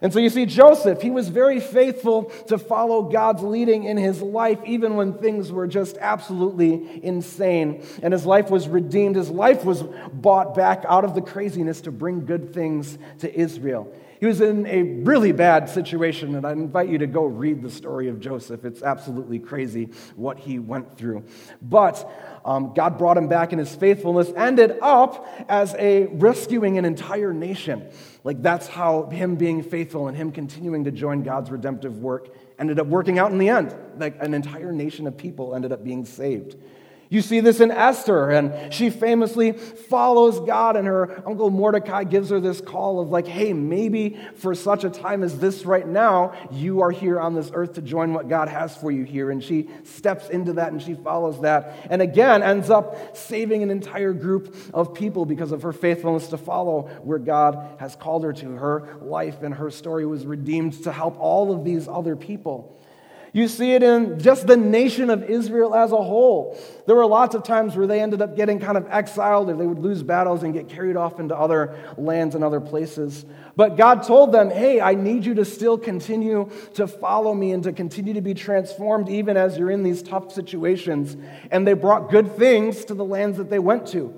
And 0.00 0.12
so 0.12 0.18
you 0.18 0.28
see, 0.28 0.44
Joseph, 0.44 1.00
he 1.00 1.10
was 1.10 1.28
very 1.28 1.60
faithful 1.60 2.24
to 2.48 2.58
follow 2.58 3.04
God's 3.04 3.42
leading 3.42 3.84
in 3.84 3.96
his 3.96 4.20
life, 4.20 4.58
even 4.66 4.96
when 4.96 5.14
things 5.14 5.50
were 5.50 5.66
just 5.66 5.96
absolutely 5.98 7.00
insane. 7.02 7.82
And 8.02 8.12
his 8.12 8.26
life 8.26 8.50
was 8.50 8.68
redeemed. 8.68 9.16
His 9.16 9.30
life 9.30 9.64
was 9.64 9.82
bought 10.12 10.54
back 10.54 10.84
out 10.86 11.04
of 11.04 11.14
the 11.14 11.22
craziness 11.22 11.82
to 11.82 11.92
bring 11.92 12.26
good 12.26 12.52
things 12.52 12.98
to 13.20 13.34
Israel. 13.34 13.90
He 14.24 14.28
was 14.28 14.40
in 14.40 14.64
a 14.64 14.82
really 14.82 15.32
bad 15.32 15.68
situation, 15.68 16.34
and 16.34 16.46
I 16.46 16.52
invite 16.52 16.88
you 16.88 16.96
to 16.96 17.06
go 17.06 17.26
read 17.26 17.60
the 17.60 17.68
story 17.68 18.08
of 18.08 18.20
Joseph. 18.20 18.64
It's 18.64 18.82
absolutely 18.82 19.38
crazy 19.38 19.90
what 20.16 20.38
he 20.38 20.58
went 20.58 20.96
through. 20.96 21.24
But 21.60 22.10
um, 22.42 22.72
God 22.72 22.96
brought 22.96 23.18
him 23.18 23.28
back 23.28 23.52
in 23.52 23.58
his 23.58 23.74
faithfulness, 23.74 24.32
ended 24.34 24.78
up 24.80 25.28
as 25.46 25.74
a 25.78 26.06
rescuing 26.06 26.78
an 26.78 26.86
entire 26.86 27.34
nation. 27.34 27.86
Like 28.24 28.40
that's 28.40 28.66
how 28.66 29.10
him 29.10 29.36
being 29.36 29.62
faithful 29.62 30.08
and 30.08 30.16
him 30.16 30.32
continuing 30.32 30.84
to 30.84 30.90
join 30.90 31.22
God's 31.22 31.50
redemptive 31.50 31.98
work 31.98 32.34
ended 32.58 32.80
up 32.80 32.86
working 32.86 33.18
out 33.18 33.30
in 33.30 33.36
the 33.36 33.50
end. 33.50 33.76
Like 33.98 34.16
an 34.22 34.32
entire 34.32 34.72
nation 34.72 35.06
of 35.06 35.18
people 35.18 35.54
ended 35.54 35.70
up 35.70 35.84
being 35.84 36.06
saved. 36.06 36.56
You 37.10 37.20
see 37.22 37.40
this 37.40 37.60
in 37.60 37.70
Esther, 37.70 38.30
and 38.30 38.72
she 38.72 38.90
famously 38.90 39.52
follows 39.52 40.40
God, 40.40 40.76
and 40.76 40.86
her 40.86 41.22
uncle 41.26 41.50
Mordecai 41.50 42.04
gives 42.04 42.30
her 42.30 42.40
this 42.40 42.60
call 42.60 43.00
of, 43.00 43.10
like, 43.10 43.26
hey, 43.26 43.52
maybe 43.52 44.18
for 44.36 44.54
such 44.54 44.84
a 44.84 44.90
time 44.90 45.22
as 45.22 45.38
this 45.38 45.64
right 45.64 45.86
now, 45.86 46.32
you 46.50 46.80
are 46.80 46.90
here 46.90 47.20
on 47.20 47.34
this 47.34 47.50
earth 47.54 47.74
to 47.74 47.82
join 47.82 48.12
what 48.14 48.28
God 48.28 48.48
has 48.48 48.76
for 48.76 48.90
you 48.90 49.04
here. 49.04 49.30
And 49.30 49.42
she 49.42 49.68
steps 49.84 50.28
into 50.28 50.54
that 50.54 50.72
and 50.72 50.82
she 50.82 50.94
follows 50.94 51.40
that, 51.42 51.86
and 51.90 52.02
again 52.02 52.42
ends 52.42 52.70
up 52.70 53.16
saving 53.16 53.62
an 53.62 53.70
entire 53.70 54.12
group 54.12 54.56
of 54.72 54.94
people 54.94 55.24
because 55.24 55.52
of 55.52 55.62
her 55.62 55.72
faithfulness 55.72 56.28
to 56.28 56.38
follow 56.38 56.82
where 57.02 57.18
God 57.18 57.76
has 57.78 57.96
called 57.96 58.24
her 58.24 58.32
to. 58.32 58.50
Her 58.52 58.96
life 59.00 59.42
and 59.42 59.54
her 59.54 59.70
story 59.70 60.06
was 60.06 60.26
redeemed 60.26 60.82
to 60.84 60.92
help 60.92 61.18
all 61.18 61.52
of 61.52 61.64
these 61.64 61.88
other 61.88 62.16
people. 62.16 62.78
You 63.34 63.48
see 63.48 63.72
it 63.72 63.82
in 63.82 64.20
just 64.20 64.46
the 64.46 64.56
nation 64.56 65.10
of 65.10 65.24
Israel 65.24 65.74
as 65.74 65.90
a 65.90 65.96
whole. 65.96 66.56
There 66.86 66.94
were 66.94 67.04
lots 67.04 67.34
of 67.34 67.42
times 67.42 67.74
where 67.74 67.88
they 67.88 68.00
ended 68.00 68.22
up 68.22 68.36
getting 68.36 68.60
kind 68.60 68.78
of 68.78 68.86
exiled 68.88 69.50
or 69.50 69.56
they 69.56 69.66
would 69.66 69.80
lose 69.80 70.04
battles 70.04 70.44
and 70.44 70.54
get 70.54 70.68
carried 70.68 70.96
off 70.96 71.18
into 71.18 71.36
other 71.36 71.76
lands 71.98 72.36
and 72.36 72.44
other 72.44 72.60
places. 72.60 73.26
But 73.56 73.76
God 73.76 74.04
told 74.04 74.30
them, 74.30 74.50
hey, 74.50 74.80
I 74.80 74.94
need 74.94 75.26
you 75.26 75.34
to 75.34 75.44
still 75.44 75.76
continue 75.76 76.48
to 76.74 76.86
follow 76.86 77.34
me 77.34 77.50
and 77.50 77.64
to 77.64 77.72
continue 77.72 78.14
to 78.14 78.20
be 78.20 78.34
transformed 78.34 79.08
even 79.08 79.36
as 79.36 79.58
you're 79.58 79.72
in 79.72 79.82
these 79.82 80.00
tough 80.00 80.30
situations. 80.30 81.16
And 81.50 81.66
they 81.66 81.72
brought 81.72 82.10
good 82.10 82.36
things 82.36 82.84
to 82.84 82.94
the 82.94 83.04
lands 83.04 83.38
that 83.38 83.50
they 83.50 83.58
went 83.58 83.88
to. 83.88 84.14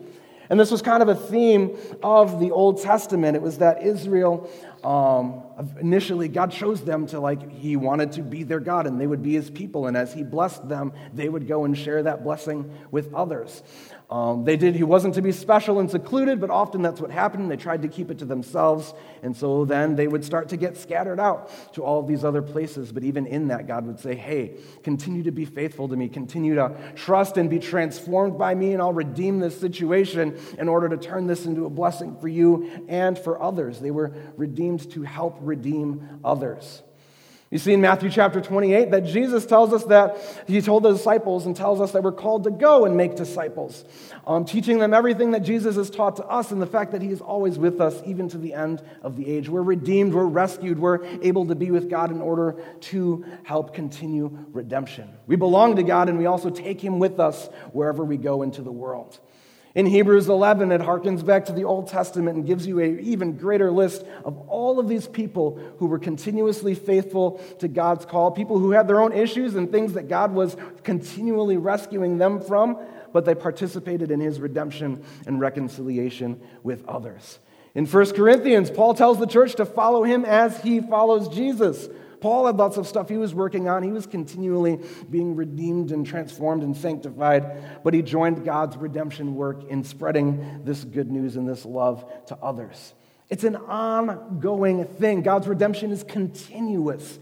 And 0.48 0.58
this 0.58 0.70
was 0.70 0.82
kind 0.82 1.02
of 1.02 1.08
a 1.08 1.14
theme 1.14 1.76
of 2.02 2.40
the 2.40 2.50
Old 2.50 2.82
Testament. 2.82 3.36
It 3.36 3.42
was 3.42 3.58
that 3.58 3.82
Israel 3.82 4.48
um, 4.84 5.42
initially, 5.80 6.28
God 6.28 6.52
chose 6.52 6.82
them 6.82 7.06
to, 7.08 7.18
like, 7.18 7.50
He 7.50 7.76
wanted 7.76 8.12
to 8.12 8.22
be 8.22 8.44
their 8.44 8.60
God 8.60 8.86
and 8.86 9.00
they 9.00 9.06
would 9.06 9.22
be 9.22 9.34
His 9.34 9.50
people. 9.50 9.86
And 9.86 9.96
as 9.96 10.12
He 10.12 10.22
blessed 10.22 10.68
them, 10.68 10.92
they 11.12 11.28
would 11.28 11.48
go 11.48 11.64
and 11.64 11.76
share 11.76 12.02
that 12.04 12.22
blessing 12.22 12.70
with 12.90 13.12
others. 13.12 13.62
Um, 14.08 14.44
they 14.44 14.56
did, 14.56 14.76
he 14.76 14.84
wasn't 14.84 15.14
to 15.14 15.22
be 15.22 15.32
special 15.32 15.80
and 15.80 15.90
secluded, 15.90 16.40
but 16.40 16.48
often 16.48 16.80
that's 16.80 17.00
what 17.00 17.10
happened. 17.10 17.50
They 17.50 17.56
tried 17.56 17.82
to 17.82 17.88
keep 17.88 18.08
it 18.08 18.18
to 18.18 18.24
themselves. 18.24 18.94
And 19.24 19.36
so 19.36 19.64
then 19.64 19.96
they 19.96 20.06
would 20.06 20.24
start 20.24 20.48
to 20.50 20.56
get 20.56 20.76
scattered 20.76 21.18
out 21.18 21.50
to 21.74 21.82
all 21.82 21.98
of 21.98 22.06
these 22.06 22.22
other 22.22 22.40
places. 22.40 22.92
But 22.92 23.02
even 23.02 23.26
in 23.26 23.48
that, 23.48 23.66
God 23.66 23.84
would 23.84 23.98
say, 23.98 24.14
Hey, 24.14 24.58
continue 24.84 25.24
to 25.24 25.32
be 25.32 25.44
faithful 25.44 25.88
to 25.88 25.96
me. 25.96 26.08
Continue 26.08 26.54
to 26.54 26.76
trust 26.94 27.36
and 27.36 27.50
be 27.50 27.58
transformed 27.58 28.38
by 28.38 28.54
me, 28.54 28.74
and 28.74 28.80
I'll 28.80 28.92
redeem 28.92 29.40
this 29.40 29.58
situation 29.58 30.38
in 30.56 30.68
order 30.68 30.88
to 30.88 30.96
turn 30.96 31.26
this 31.26 31.44
into 31.44 31.66
a 31.66 31.70
blessing 31.70 32.16
for 32.20 32.28
you 32.28 32.84
and 32.88 33.18
for 33.18 33.42
others. 33.42 33.80
They 33.80 33.90
were 33.90 34.12
redeemed 34.36 34.88
to 34.92 35.02
help 35.02 35.38
redeem 35.40 36.20
others. 36.24 36.82
You 37.48 37.58
see 37.58 37.72
in 37.72 37.80
Matthew 37.80 38.10
chapter 38.10 38.40
28 38.40 38.90
that 38.90 39.04
Jesus 39.04 39.46
tells 39.46 39.72
us 39.72 39.84
that 39.84 40.44
he 40.48 40.60
told 40.60 40.82
the 40.82 40.92
disciples 40.92 41.46
and 41.46 41.54
tells 41.54 41.80
us 41.80 41.92
that 41.92 42.02
we're 42.02 42.10
called 42.10 42.42
to 42.44 42.50
go 42.50 42.86
and 42.86 42.96
make 42.96 43.14
disciples, 43.14 43.84
um, 44.26 44.44
teaching 44.44 44.80
them 44.80 44.92
everything 44.92 45.30
that 45.30 45.44
Jesus 45.44 45.76
has 45.76 45.88
taught 45.88 46.16
to 46.16 46.24
us 46.24 46.50
and 46.50 46.60
the 46.60 46.66
fact 46.66 46.90
that 46.90 47.02
he 47.02 47.10
is 47.10 47.20
always 47.20 47.56
with 47.56 47.80
us 47.80 48.02
even 48.04 48.28
to 48.30 48.38
the 48.38 48.52
end 48.52 48.82
of 49.00 49.16
the 49.16 49.28
age. 49.28 49.48
We're 49.48 49.62
redeemed, 49.62 50.12
we're 50.12 50.24
rescued, 50.24 50.80
we're 50.80 51.04
able 51.22 51.46
to 51.46 51.54
be 51.54 51.70
with 51.70 51.88
God 51.88 52.10
in 52.10 52.20
order 52.20 52.60
to 52.80 53.24
help 53.44 53.72
continue 53.72 54.36
redemption. 54.52 55.08
We 55.28 55.36
belong 55.36 55.76
to 55.76 55.84
God 55.84 56.08
and 56.08 56.18
we 56.18 56.26
also 56.26 56.50
take 56.50 56.80
him 56.80 56.98
with 56.98 57.20
us 57.20 57.46
wherever 57.70 58.04
we 58.04 58.16
go 58.16 58.42
into 58.42 58.62
the 58.62 58.72
world. 58.72 59.20
In 59.76 59.84
Hebrews 59.84 60.30
11, 60.30 60.72
it 60.72 60.80
harkens 60.80 61.22
back 61.22 61.44
to 61.44 61.52
the 61.52 61.64
Old 61.64 61.88
Testament 61.88 62.38
and 62.38 62.46
gives 62.46 62.66
you 62.66 62.80
an 62.80 62.98
even 63.00 63.36
greater 63.36 63.70
list 63.70 64.06
of 64.24 64.38
all 64.48 64.80
of 64.80 64.88
these 64.88 65.06
people 65.06 65.60
who 65.78 65.84
were 65.84 65.98
continuously 65.98 66.74
faithful 66.74 67.42
to 67.58 67.68
God's 67.68 68.06
call, 68.06 68.30
people 68.30 68.58
who 68.58 68.70
had 68.70 68.88
their 68.88 69.02
own 69.02 69.12
issues 69.12 69.54
and 69.54 69.70
things 69.70 69.92
that 69.92 70.08
God 70.08 70.32
was 70.32 70.56
continually 70.82 71.58
rescuing 71.58 72.16
them 72.16 72.40
from, 72.40 72.78
but 73.12 73.26
they 73.26 73.34
participated 73.34 74.10
in 74.10 74.18
his 74.18 74.40
redemption 74.40 75.04
and 75.26 75.40
reconciliation 75.40 76.40
with 76.62 76.82
others. 76.88 77.38
In 77.74 77.84
1 77.84 78.12
Corinthians, 78.12 78.70
Paul 78.70 78.94
tells 78.94 79.18
the 79.18 79.26
church 79.26 79.56
to 79.56 79.66
follow 79.66 80.04
him 80.04 80.24
as 80.24 80.58
he 80.62 80.80
follows 80.80 81.28
Jesus. 81.28 81.86
Paul 82.20 82.46
had 82.46 82.56
lots 82.56 82.76
of 82.76 82.86
stuff 82.86 83.08
he 83.08 83.16
was 83.16 83.34
working 83.34 83.68
on. 83.68 83.82
He 83.82 83.92
was 83.92 84.06
continually 84.06 84.80
being 85.10 85.36
redeemed 85.36 85.92
and 85.92 86.06
transformed 86.06 86.62
and 86.62 86.76
sanctified, 86.76 87.82
but 87.84 87.94
he 87.94 88.02
joined 88.02 88.44
God's 88.44 88.76
redemption 88.76 89.34
work 89.34 89.64
in 89.70 89.84
spreading 89.84 90.62
this 90.64 90.84
good 90.84 91.10
news 91.10 91.36
and 91.36 91.48
this 91.48 91.64
love 91.64 92.04
to 92.26 92.36
others. 92.42 92.94
It's 93.28 93.44
an 93.44 93.56
ongoing 93.56 94.84
thing. 94.84 95.22
God's 95.22 95.48
redemption 95.48 95.90
is 95.90 96.04
continuous. 96.04 97.18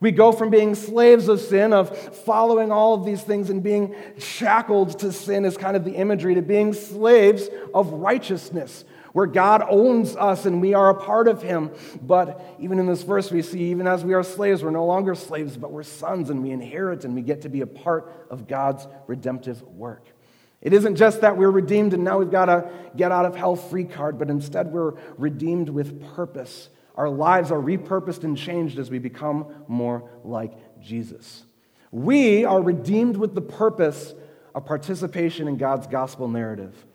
We 0.00 0.12
go 0.12 0.30
from 0.30 0.50
being 0.50 0.76
slaves 0.76 1.28
of 1.28 1.40
sin, 1.40 1.72
of 1.72 1.96
following 2.18 2.70
all 2.70 2.94
of 2.94 3.04
these 3.04 3.22
things 3.22 3.50
and 3.50 3.62
being 3.62 3.96
shackled 4.18 5.00
to 5.00 5.10
sin, 5.12 5.44
is 5.44 5.56
kind 5.56 5.76
of 5.76 5.84
the 5.84 5.94
imagery, 5.94 6.36
to 6.36 6.42
being 6.42 6.72
slaves 6.72 7.48
of 7.74 7.92
righteousness, 7.92 8.84
where 9.18 9.26
God 9.26 9.64
owns 9.68 10.14
us 10.14 10.46
and 10.46 10.60
we 10.60 10.74
are 10.74 10.90
a 10.90 10.94
part 10.94 11.26
of 11.26 11.42
Him. 11.42 11.72
But 12.00 12.40
even 12.60 12.78
in 12.78 12.86
this 12.86 13.02
verse, 13.02 13.32
we 13.32 13.42
see 13.42 13.64
even 13.64 13.88
as 13.88 14.04
we 14.04 14.14
are 14.14 14.22
slaves, 14.22 14.62
we're 14.62 14.70
no 14.70 14.86
longer 14.86 15.16
slaves, 15.16 15.56
but 15.56 15.72
we're 15.72 15.82
sons 15.82 16.30
and 16.30 16.40
we 16.40 16.52
inherit 16.52 17.04
and 17.04 17.16
we 17.16 17.22
get 17.22 17.42
to 17.42 17.48
be 17.48 17.62
a 17.62 17.66
part 17.66 18.28
of 18.30 18.46
God's 18.46 18.86
redemptive 19.08 19.60
work. 19.62 20.06
It 20.62 20.72
isn't 20.72 20.94
just 20.94 21.22
that 21.22 21.36
we're 21.36 21.50
redeemed 21.50 21.94
and 21.94 22.04
now 22.04 22.20
we've 22.20 22.30
got 22.30 22.48
a 22.48 22.70
get 22.94 23.10
out 23.10 23.26
of 23.26 23.34
hell 23.34 23.56
free 23.56 23.82
card, 23.82 24.20
but 24.20 24.30
instead 24.30 24.68
we're 24.68 24.92
redeemed 25.16 25.68
with 25.68 26.00
purpose. 26.14 26.68
Our 26.94 27.10
lives 27.10 27.50
are 27.50 27.60
repurposed 27.60 28.22
and 28.22 28.38
changed 28.38 28.78
as 28.78 28.88
we 28.88 29.00
become 29.00 29.52
more 29.66 30.08
like 30.22 30.80
Jesus. 30.80 31.42
We 31.90 32.44
are 32.44 32.62
redeemed 32.62 33.16
with 33.16 33.34
the 33.34 33.40
purpose 33.40 34.14
of 34.54 34.64
participation 34.64 35.48
in 35.48 35.56
God's 35.56 35.88
gospel 35.88 36.28
narrative. 36.28 36.86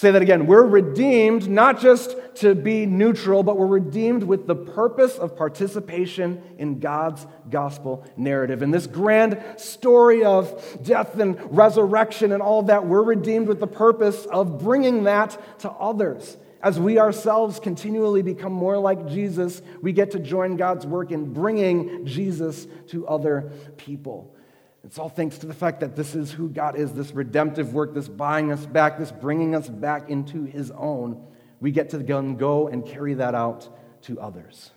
Say 0.00 0.12
that 0.12 0.22
again. 0.22 0.46
We're 0.46 0.64
redeemed 0.64 1.50
not 1.50 1.78
just 1.78 2.16
to 2.36 2.54
be 2.54 2.86
neutral, 2.86 3.42
but 3.42 3.58
we're 3.58 3.66
redeemed 3.66 4.22
with 4.22 4.46
the 4.46 4.56
purpose 4.56 5.18
of 5.18 5.36
participation 5.36 6.42
in 6.56 6.80
God's 6.80 7.26
gospel 7.50 8.06
narrative. 8.16 8.62
In 8.62 8.70
this 8.70 8.86
grand 8.86 9.44
story 9.58 10.24
of 10.24 10.78
death 10.82 11.18
and 11.18 11.38
resurrection 11.54 12.32
and 12.32 12.40
all 12.40 12.62
that, 12.62 12.86
we're 12.86 13.02
redeemed 13.02 13.46
with 13.46 13.60
the 13.60 13.66
purpose 13.66 14.24
of 14.24 14.58
bringing 14.58 15.04
that 15.04 15.38
to 15.58 15.70
others. 15.70 16.38
As 16.62 16.80
we 16.80 16.98
ourselves 16.98 17.60
continually 17.60 18.22
become 18.22 18.52
more 18.52 18.78
like 18.78 19.06
Jesus, 19.06 19.60
we 19.82 19.92
get 19.92 20.12
to 20.12 20.18
join 20.18 20.56
God's 20.56 20.86
work 20.86 21.10
in 21.10 21.34
bringing 21.34 22.06
Jesus 22.06 22.66
to 22.86 23.06
other 23.06 23.52
people. 23.76 24.34
It's 24.84 24.98
all 24.98 25.08
thanks 25.08 25.38
to 25.38 25.46
the 25.46 25.54
fact 25.54 25.80
that 25.80 25.94
this 25.94 26.14
is 26.14 26.32
who 26.32 26.48
God 26.48 26.76
is 26.76 26.92
this 26.92 27.12
redemptive 27.12 27.74
work, 27.74 27.94
this 27.94 28.08
buying 28.08 28.50
us 28.50 28.64
back, 28.64 28.98
this 28.98 29.12
bringing 29.12 29.54
us 29.54 29.68
back 29.68 30.08
into 30.08 30.44
His 30.44 30.70
own. 30.70 31.22
We 31.60 31.70
get 31.70 31.90
to 31.90 31.98
go 31.98 32.68
and 32.68 32.86
carry 32.86 33.14
that 33.14 33.34
out 33.34 33.68
to 34.02 34.18
others. 34.18 34.70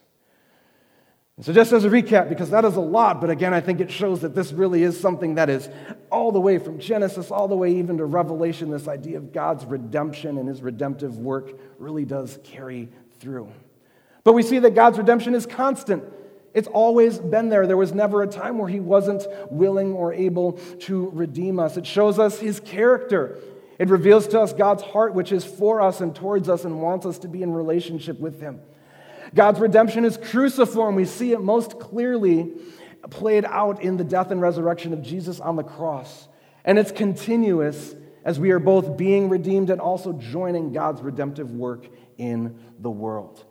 And 1.37 1.45
so, 1.45 1.53
just 1.53 1.71
as 1.71 1.83
a 1.83 1.89
recap, 1.89 2.29
because 2.29 2.51
that 2.51 2.63
is 2.63 2.75
a 2.75 2.81
lot, 2.81 3.19
but 3.19 3.29
again, 3.29 3.53
I 3.53 3.61
think 3.61 3.79
it 3.79 3.89
shows 3.89 4.21
that 4.21 4.35
this 4.35 4.51
really 4.51 4.83
is 4.83 4.99
something 4.99 5.35
that 5.35 5.49
is 5.49 5.67
all 6.11 6.31
the 6.31 6.39
way 6.39 6.59
from 6.59 6.77
Genesis, 6.79 7.31
all 7.31 7.47
the 7.47 7.55
way 7.55 7.73
even 7.75 7.97
to 7.97 8.05
Revelation. 8.05 8.69
This 8.69 8.87
idea 8.87 9.17
of 9.17 9.31
God's 9.31 9.65
redemption 9.65 10.37
and 10.37 10.47
His 10.47 10.61
redemptive 10.61 11.17
work 11.17 11.51
really 11.79 12.05
does 12.05 12.37
carry 12.43 12.89
through. 13.19 13.49
But 14.23 14.33
we 14.33 14.43
see 14.43 14.59
that 14.59 14.75
God's 14.75 14.97
redemption 14.97 15.33
is 15.33 15.45
constant. 15.45 16.03
It's 16.53 16.67
always 16.67 17.17
been 17.17 17.49
there. 17.49 17.65
There 17.65 17.77
was 17.77 17.93
never 17.93 18.21
a 18.21 18.27
time 18.27 18.57
where 18.57 18.69
he 18.69 18.79
wasn't 18.79 19.25
willing 19.49 19.93
or 19.93 20.13
able 20.13 20.53
to 20.81 21.09
redeem 21.11 21.59
us. 21.59 21.77
It 21.77 21.85
shows 21.87 22.19
us 22.19 22.39
his 22.39 22.59
character. 22.59 23.39
It 23.79 23.89
reveals 23.89 24.27
to 24.29 24.41
us 24.41 24.53
God's 24.53 24.83
heart, 24.83 25.15
which 25.15 25.31
is 25.31 25.43
for 25.43 25.81
us 25.81 25.99
and 25.99 26.15
towards 26.15 26.49
us 26.49 26.63
and 26.63 26.81
wants 26.81 27.05
us 27.05 27.17
to 27.19 27.27
be 27.27 27.41
in 27.41 27.51
relationship 27.51 28.19
with 28.19 28.39
him. 28.39 28.61
God's 29.33 29.59
redemption 29.59 30.05
is 30.05 30.17
cruciform. 30.17 30.95
We 30.95 31.05
see 31.05 31.31
it 31.31 31.41
most 31.41 31.79
clearly 31.79 32.51
played 33.09 33.45
out 33.45 33.81
in 33.81 33.97
the 33.97 34.03
death 34.03 34.29
and 34.29 34.39
resurrection 34.39 34.93
of 34.93 35.01
Jesus 35.01 35.39
on 35.39 35.55
the 35.55 35.63
cross. 35.63 36.27
And 36.63 36.77
it's 36.77 36.91
continuous 36.91 37.95
as 38.23 38.39
we 38.39 38.51
are 38.51 38.59
both 38.59 38.95
being 38.95 39.27
redeemed 39.27 39.69
and 39.69 39.81
also 39.81 40.13
joining 40.13 40.71
God's 40.71 41.01
redemptive 41.01 41.51
work 41.51 41.87
in 42.17 42.57
the 42.79 42.91
world. 42.91 43.43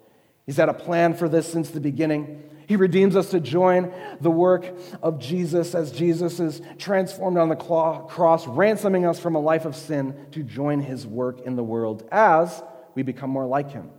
He's 0.46 0.56
had 0.56 0.68
a 0.68 0.74
plan 0.74 1.14
for 1.14 1.28
this 1.28 1.50
since 1.50 1.70
the 1.70 1.80
beginning. 1.80 2.42
He 2.72 2.76
redeems 2.76 3.16
us 3.16 3.28
to 3.32 3.38
join 3.38 3.92
the 4.22 4.30
work 4.30 4.64
of 5.02 5.18
Jesus 5.18 5.74
as 5.74 5.92
Jesus 5.92 6.40
is 6.40 6.62
transformed 6.78 7.36
on 7.36 7.50
the 7.50 7.54
cross, 7.54 8.46
ransoming 8.46 9.04
us 9.04 9.20
from 9.20 9.34
a 9.34 9.38
life 9.38 9.66
of 9.66 9.76
sin 9.76 10.16
to 10.30 10.42
join 10.42 10.80
his 10.80 11.06
work 11.06 11.42
in 11.42 11.54
the 11.54 11.62
world 11.62 12.08
as 12.10 12.62
we 12.94 13.02
become 13.02 13.28
more 13.28 13.44
like 13.44 13.72
him. 13.72 13.90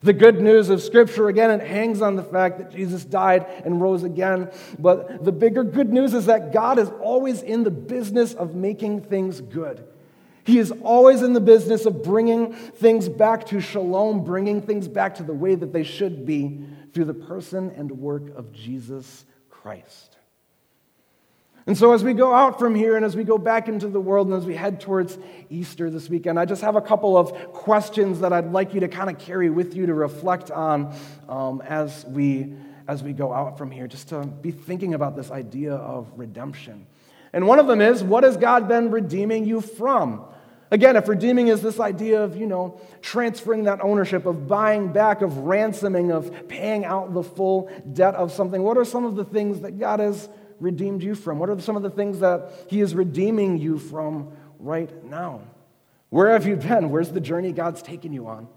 The 0.00 0.14
good 0.14 0.40
news 0.40 0.70
of 0.70 0.80
Scripture, 0.80 1.28
again, 1.28 1.50
it 1.50 1.66
hangs 1.66 2.00
on 2.00 2.16
the 2.16 2.22
fact 2.22 2.56
that 2.56 2.70
Jesus 2.70 3.04
died 3.04 3.44
and 3.66 3.78
rose 3.78 4.04
again. 4.04 4.50
But 4.78 5.22
the 5.22 5.32
bigger 5.32 5.62
good 5.62 5.92
news 5.92 6.14
is 6.14 6.24
that 6.24 6.50
God 6.50 6.78
is 6.78 6.88
always 7.02 7.42
in 7.42 7.62
the 7.62 7.70
business 7.70 8.32
of 8.32 8.54
making 8.54 9.02
things 9.02 9.42
good. 9.42 9.86
He 10.44 10.58
is 10.58 10.72
always 10.82 11.20
in 11.20 11.34
the 11.34 11.42
business 11.42 11.84
of 11.84 12.02
bringing 12.02 12.54
things 12.54 13.06
back 13.06 13.44
to 13.48 13.60
shalom, 13.60 14.24
bringing 14.24 14.62
things 14.62 14.88
back 14.88 15.16
to 15.16 15.22
the 15.22 15.34
way 15.34 15.56
that 15.56 15.74
they 15.74 15.84
should 15.84 16.24
be 16.24 16.64
through 16.98 17.04
the 17.04 17.14
person 17.14 17.70
and 17.76 17.92
work 17.92 18.36
of 18.36 18.52
Jesus 18.52 19.24
Christ. 19.50 20.16
And 21.64 21.78
so, 21.78 21.92
as 21.92 22.02
we 22.02 22.12
go 22.12 22.34
out 22.34 22.58
from 22.58 22.74
here 22.74 22.96
and 22.96 23.04
as 23.04 23.14
we 23.14 23.22
go 23.22 23.38
back 23.38 23.68
into 23.68 23.86
the 23.86 24.00
world 24.00 24.26
and 24.26 24.36
as 24.36 24.44
we 24.44 24.56
head 24.56 24.80
towards 24.80 25.16
Easter 25.48 25.90
this 25.90 26.08
weekend, 26.08 26.40
I 26.40 26.44
just 26.44 26.60
have 26.62 26.74
a 26.74 26.80
couple 26.80 27.16
of 27.16 27.32
questions 27.52 28.18
that 28.18 28.32
I'd 28.32 28.50
like 28.50 28.74
you 28.74 28.80
to 28.80 28.88
kind 28.88 29.08
of 29.08 29.16
carry 29.16 29.48
with 29.48 29.76
you 29.76 29.86
to 29.86 29.94
reflect 29.94 30.50
on 30.50 30.92
um, 31.28 31.60
as, 31.60 32.04
we, 32.06 32.52
as 32.88 33.04
we 33.04 33.12
go 33.12 33.32
out 33.32 33.58
from 33.58 33.70
here, 33.70 33.86
just 33.86 34.08
to 34.08 34.26
be 34.26 34.50
thinking 34.50 34.94
about 34.94 35.14
this 35.14 35.30
idea 35.30 35.74
of 35.74 36.10
redemption. 36.16 36.84
And 37.32 37.46
one 37.46 37.60
of 37.60 37.68
them 37.68 37.80
is 37.80 38.02
what 38.02 38.24
has 38.24 38.36
God 38.36 38.66
been 38.66 38.90
redeeming 38.90 39.44
you 39.44 39.60
from? 39.60 40.24
Again, 40.70 40.96
if 40.96 41.08
redeeming 41.08 41.48
is 41.48 41.62
this 41.62 41.80
idea 41.80 42.22
of, 42.22 42.36
you 42.36 42.46
know, 42.46 42.80
transferring 43.00 43.64
that 43.64 43.80
ownership, 43.80 44.26
of 44.26 44.46
buying 44.46 44.92
back, 44.92 45.22
of 45.22 45.38
ransoming, 45.38 46.12
of 46.12 46.48
paying 46.48 46.84
out 46.84 47.14
the 47.14 47.22
full 47.22 47.70
debt 47.92 48.14
of 48.14 48.32
something, 48.32 48.62
what 48.62 48.76
are 48.76 48.84
some 48.84 49.06
of 49.06 49.16
the 49.16 49.24
things 49.24 49.60
that 49.60 49.78
God 49.78 50.00
has 50.00 50.28
redeemed 50.60 51.02
you 51.02 51.14
from? 51.14 51.38
What 51.38 51.48
are 51.48 51.58
some 51.60 51.76
of 51.76 51.82
the 51.82 51.90
things 51.90 52.20
that 52.20 52.50
He 52.68 52.80
is 52.80 52.94
redeeming 52.94 53.58
you 53.58 53.78
from 53.78 54.32
right 54.58 55.04
now? 55.04 55.40
Where 56.10 56.30
have 56.30 56.46
you 56.46 56.56
been? 56.56 56.90
Where's 56.90 57.12
the 57.12 57.20
journey 57.20 57.52
God's 57.52 57.80
taken 57.80 58.12
you 58.12 58.26
on? 58.26 58.48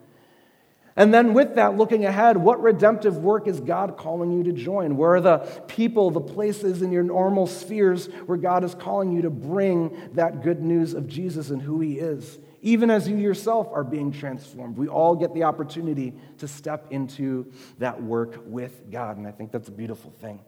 And 0.95 1.13
then, 1.13 1.33
with 1.33 1.55
that, 1.55 1.77
looking 1.77 2.05
ahead, 2.05 2.35
what 2.35 2.61
redemptive 2.61 3.17
work 3.17 3.47
is 3.47 3.61
God 3.61 3.95
calling 3.97 4.31
you 4.31 4.43
to 4.43 4.51
join? 4.51 4.97
Where 4.97 5.15
are 5.15 5.21
the 5.21 5.37
people, 5.67 6.11
the 6.11 6.19
places 6.19 6.81
in 6.81 6.91
your 6.91 7.03
normal 7.03 7.47
spheres 7.47 8.07
where 8.25 8.37
God 8.37 8.65
is 8.65 8.75
calling 8.75 9.13
you 9.13 9.21
to 9.21 9.29
bring 9.29 10.09
that 10.13 10.43
good 10.43 10.61
news 10.61 10.93
of 10.93 11.07
Jesus 11.07 11.49
and 11.49 11.61
who 11.61 11.79
He 11.79 11.97
is? 11.97 12.39
Even 12.61 12.91
as 12.91 13.07
you 13.07 13.15
yourself 13.15 13.69
are 13.71 13.85
being 13.85 14.11
transformed, 14.11 14.77
we 14.77 14.87
all 14.87 15.15
get 15.15 15.33
the 15.33 15.43
opportunity 15.43 16.13
to 16.39 16.47
step 16.47 16.87
into 16.91 17.51
that 17.79 18.03
work 18.03 18.39
with 18.45 18.91
God. 18.91 19.17
And 19.17 19.25
I 19.25 19.31
think 19.31 19.51
that's 19.51 19.69
a 19.69 19.71
beautiful 19.71 20.11
thing. 20.21 20.41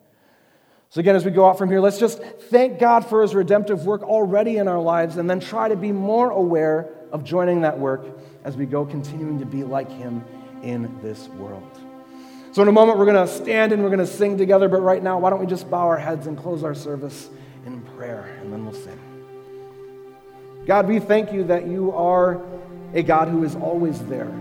So, 0.90 1.00
again, 1.00 1.16
as 1.16 1.26
we 1.26 1.32
go 1.32 1.48
out 1.48 1.58
from 1.58 1.70
here, 1.70 1.80
let's 1.80 1.98
just 1.98 2.22
thank 2.22 2.80
God 2.80 3.06
for 3.08 3.22
his 3.22 3.34
redemptive 3.34 3.86
work 3.86 4.04
already 4.04 4.58
in 4.58 4.68
our 4.68 4.80
lives 4.80 5.18
and 5.18 5.28
then 5.28 5.40
try 5.40 5.70
to 5.70 5.76
be 5.76 5.92
more 5.92 6.30
aware 6.30 6.90
of 7.12 7.24
joining 7.24 7.62
that 7.62 7.80
work 7.80 8.06
as 8.44 8.58
we 8.58 8.66
go 8.66 8.86
continuing 8.86 9.40
to 9.40 9.46
be 9.46 9.64
like 9.64 9.92
him 9.92 10.24
in 10.62 11.00
this 11.02 11.28
world. 11.30 11.80
So, 12.52 12.62
in 12.62 12.68
a 12.68 12.72
moment, 12.72 13.00
we're 13.00 13.06
going 13.06 13.28
to 13.28 13.34
stand 13.34 13.72
and 13.72 13.82
we're 13.82 13.90
going 13.90 14.00
to 14.00 14.08
sing 14.08 14.38
together, 14.38 14.70
but 14.70 14.82
right 14.82 15.02
now, 15.02 15.18
why 15.18 15.30
don't 15.30 15.40
we 15.40 15.48
just 15.48 15.70
bow 15.70 15.88
our 15.88 15.98
heads 15.98 16.28
and 16.28 16.38
close 16.38 16.64
our 16.64 16.76
service 16.76 17.30
in 17.66 17.82
prayer, 17.82 18.38
and 18.42 18.54
then 18.54 18.66
we'll 18.66 18.76
sing. 18.76 19.00
God, 20.66 20.88
we 20.88 21.00
thank 21.00 21.34
you 21.34 21.44
that 21.46 21.68
you 21.68 21.92
are 21.94 22.42
a 22.94 23.02
God 23.02 23.28
who 23.28 23.44
is 23.44 23.56
always 23.56 24.00
there, 24.06 24.32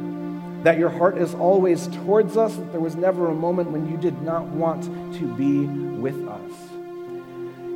that 0.62 0.78
your 0.78 0.90
heart 0.90 1.16
is 1.16 1.34
always 1.34 1.86
towards 1.88 2.36
us, 2.36 2.54
that 2.56 2.70
there 2.70 2.80
was 2.80 2.96
never 2.96 3.28
a 3.30 3.34
moment 3.34 3.70
when 3.70 3.90
you 3.90 3.96
did 3.96 4.20
not 4.22 4.44
want 4.44 4.84
to 5.14 5.34
be 5.34 5.66
with 5.98 6.28
us. 6.28 6.71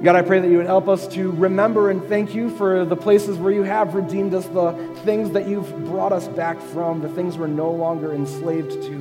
God, 0.03 0.15
I 0.15 0.21
pray 0.21 0.41
that 0.41 0.51
you 0.51 0.59
would 0.59 0.67
help 0.67 0.89
us 0.89 1.09
to 1.09 1.31
remember 1.33 1.89
and 1.89 2.07
thank 2.07 2.35
you 2.35 2.51
for 2.51 2.85
the 2.85 2.95
places 2.95 3.39
where 3.39 3.51
you 3.51 3.63
have 3.63 3.95
redeemed 3.95 4.35
us, 4.35 4.47
the 4.49 4.73
things 5.05 5.31
that 5.31 5.49
you've 5.49 5.75
brought 5.87 6.13
us 6.13 6.29
back 6.29 6.61
from, 6.61 7.01
the 7.01 7.09
things 7.09 7.39
we're 7.39 7.47
no 7.47 7.71
longer 7.71 8.13
enslaved 8.13 8.73
to. 8.73 8.93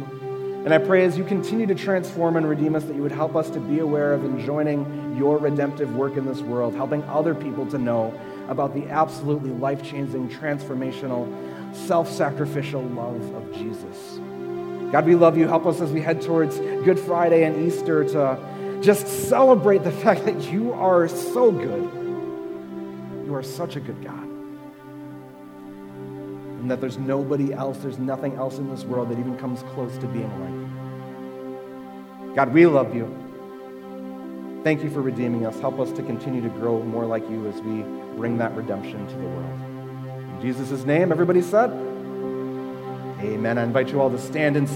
And 0.63 0.73
I 0.73 0.77
pray 0.77 1.03
as 1.03 1.17
you 1.17 1.25
continue 1.25 1.67
to 1.67 1.75
transform 1.75 2.37
and 2.37 2.47
redeem 2.47 2.75
us 2.75 2.85
that 2.85 2.95
you 2.95 3.03
would 3.03 3.11
help 3.11 3.35
us 3.35 3.49
to 3.49 3.59
be 3.59 3.79
aware 3.79 4.13
of 4.13 4.23
and 4.23 4.39
joining 4.45 5.17
your 5.17 5.37
redemptive 5.37 5.93
work 5.93 6.15
in 6.15 6.25
this 6.25 6.39
world, 6.39 6.73
helping 6.75 7.03
other 7.03 7.35
people 7.35 7.65
to 7.67 7.77
know 7.77 8.17
about 8.47 8.73
the 8.73 8.87
absolutely 8.87 9.51
life 9.51 9.83
changing, 9.83 10.29
transformational, 10.29 11.27
self 11.75 12.09
sacrificial 12.09 12.81
love 12.81 13.35
of 13.35 13.53
Jesus. 13.53 14.19
God, 14.93 15.05
we 15.05 15.15
love 15.15 15.37
you. 15.37 15.45
Help 15.45 15.65
us 15.65 15.81
as 15.81 15.91
we 15.91 15.99
head 15.99 16.21
towards 16.21 16.57
Good 16.57 16.99
Friday 16.99 17.43
and 17.43 17.67
Easter 17.67 18.05
to 18.05 18.39
just 18.85 19.07
celebrate 19.27 19.83
the 19.83 19.91
fact 19.91 20.25
that 20.25 20.51
you 20.51 20.71
are 20.73 21.07
so 21.07 21.51
good. 21.51 21.83
You 23.25 23.33
are 23.33 23.41
such 23.41 23.75
a 23.75 23.79
good 23.79 24.03
God. 24.03 24.23
And 26.59 26.69
that 26.69 26.79
there's 26.79 26.99
nobody 26.99 27.51
else, 27.51 27.79
there's 27.79 27.97
nothing 27.97 28.35
else 28.35 28.59
in 28.59 28.69
this 28.69 28.83
world 28.83 29.09
that 29.09 29.17
even 29.17 29.35
comes 29.37 29.63
close 29.73 29.97
to 29.97 30.07
being 30.07 30.29
like 30.39 30.51
you. 30.51 32.35
God, 32.35 32.53
we 32.53 32.67
love 32.67 32.93
you. 32.93 33.23
Thank 34.63 34.83
you 34.83 34.91
for 34.91 35.01
redeeming 35.01 35.45
us. 35.45 35.59
Help 35.59 35.79
us 35.79 35.91
to 35.93 36.03
continue 36.03 36.41
to 36.41 36.49
grow 36.49 36.81
more 36.83 37.05
like 37.05 37.27
you 37.29 37.47
as 37.47 37.59
we 37.61 37.81
bring 38.17 38.37
that 38.37 38.55
redemption 38.55 39.07
to 39.07 39.15
the 39.15 39.27
world. 39.27 39.59
In 40.35 40.41
Jesus' 40.41 40.85
name, 40.85 41.11
everybody 41.11 41.41
said, 41.41 41.71
Amen. 43.21 43.57
I 43.57 43.63
invite 43.63 43.89
you 43.89 43.99
all 43.99 44.11
to 44.11 44.19
stand 44.19 44.55
and 44.55 44.63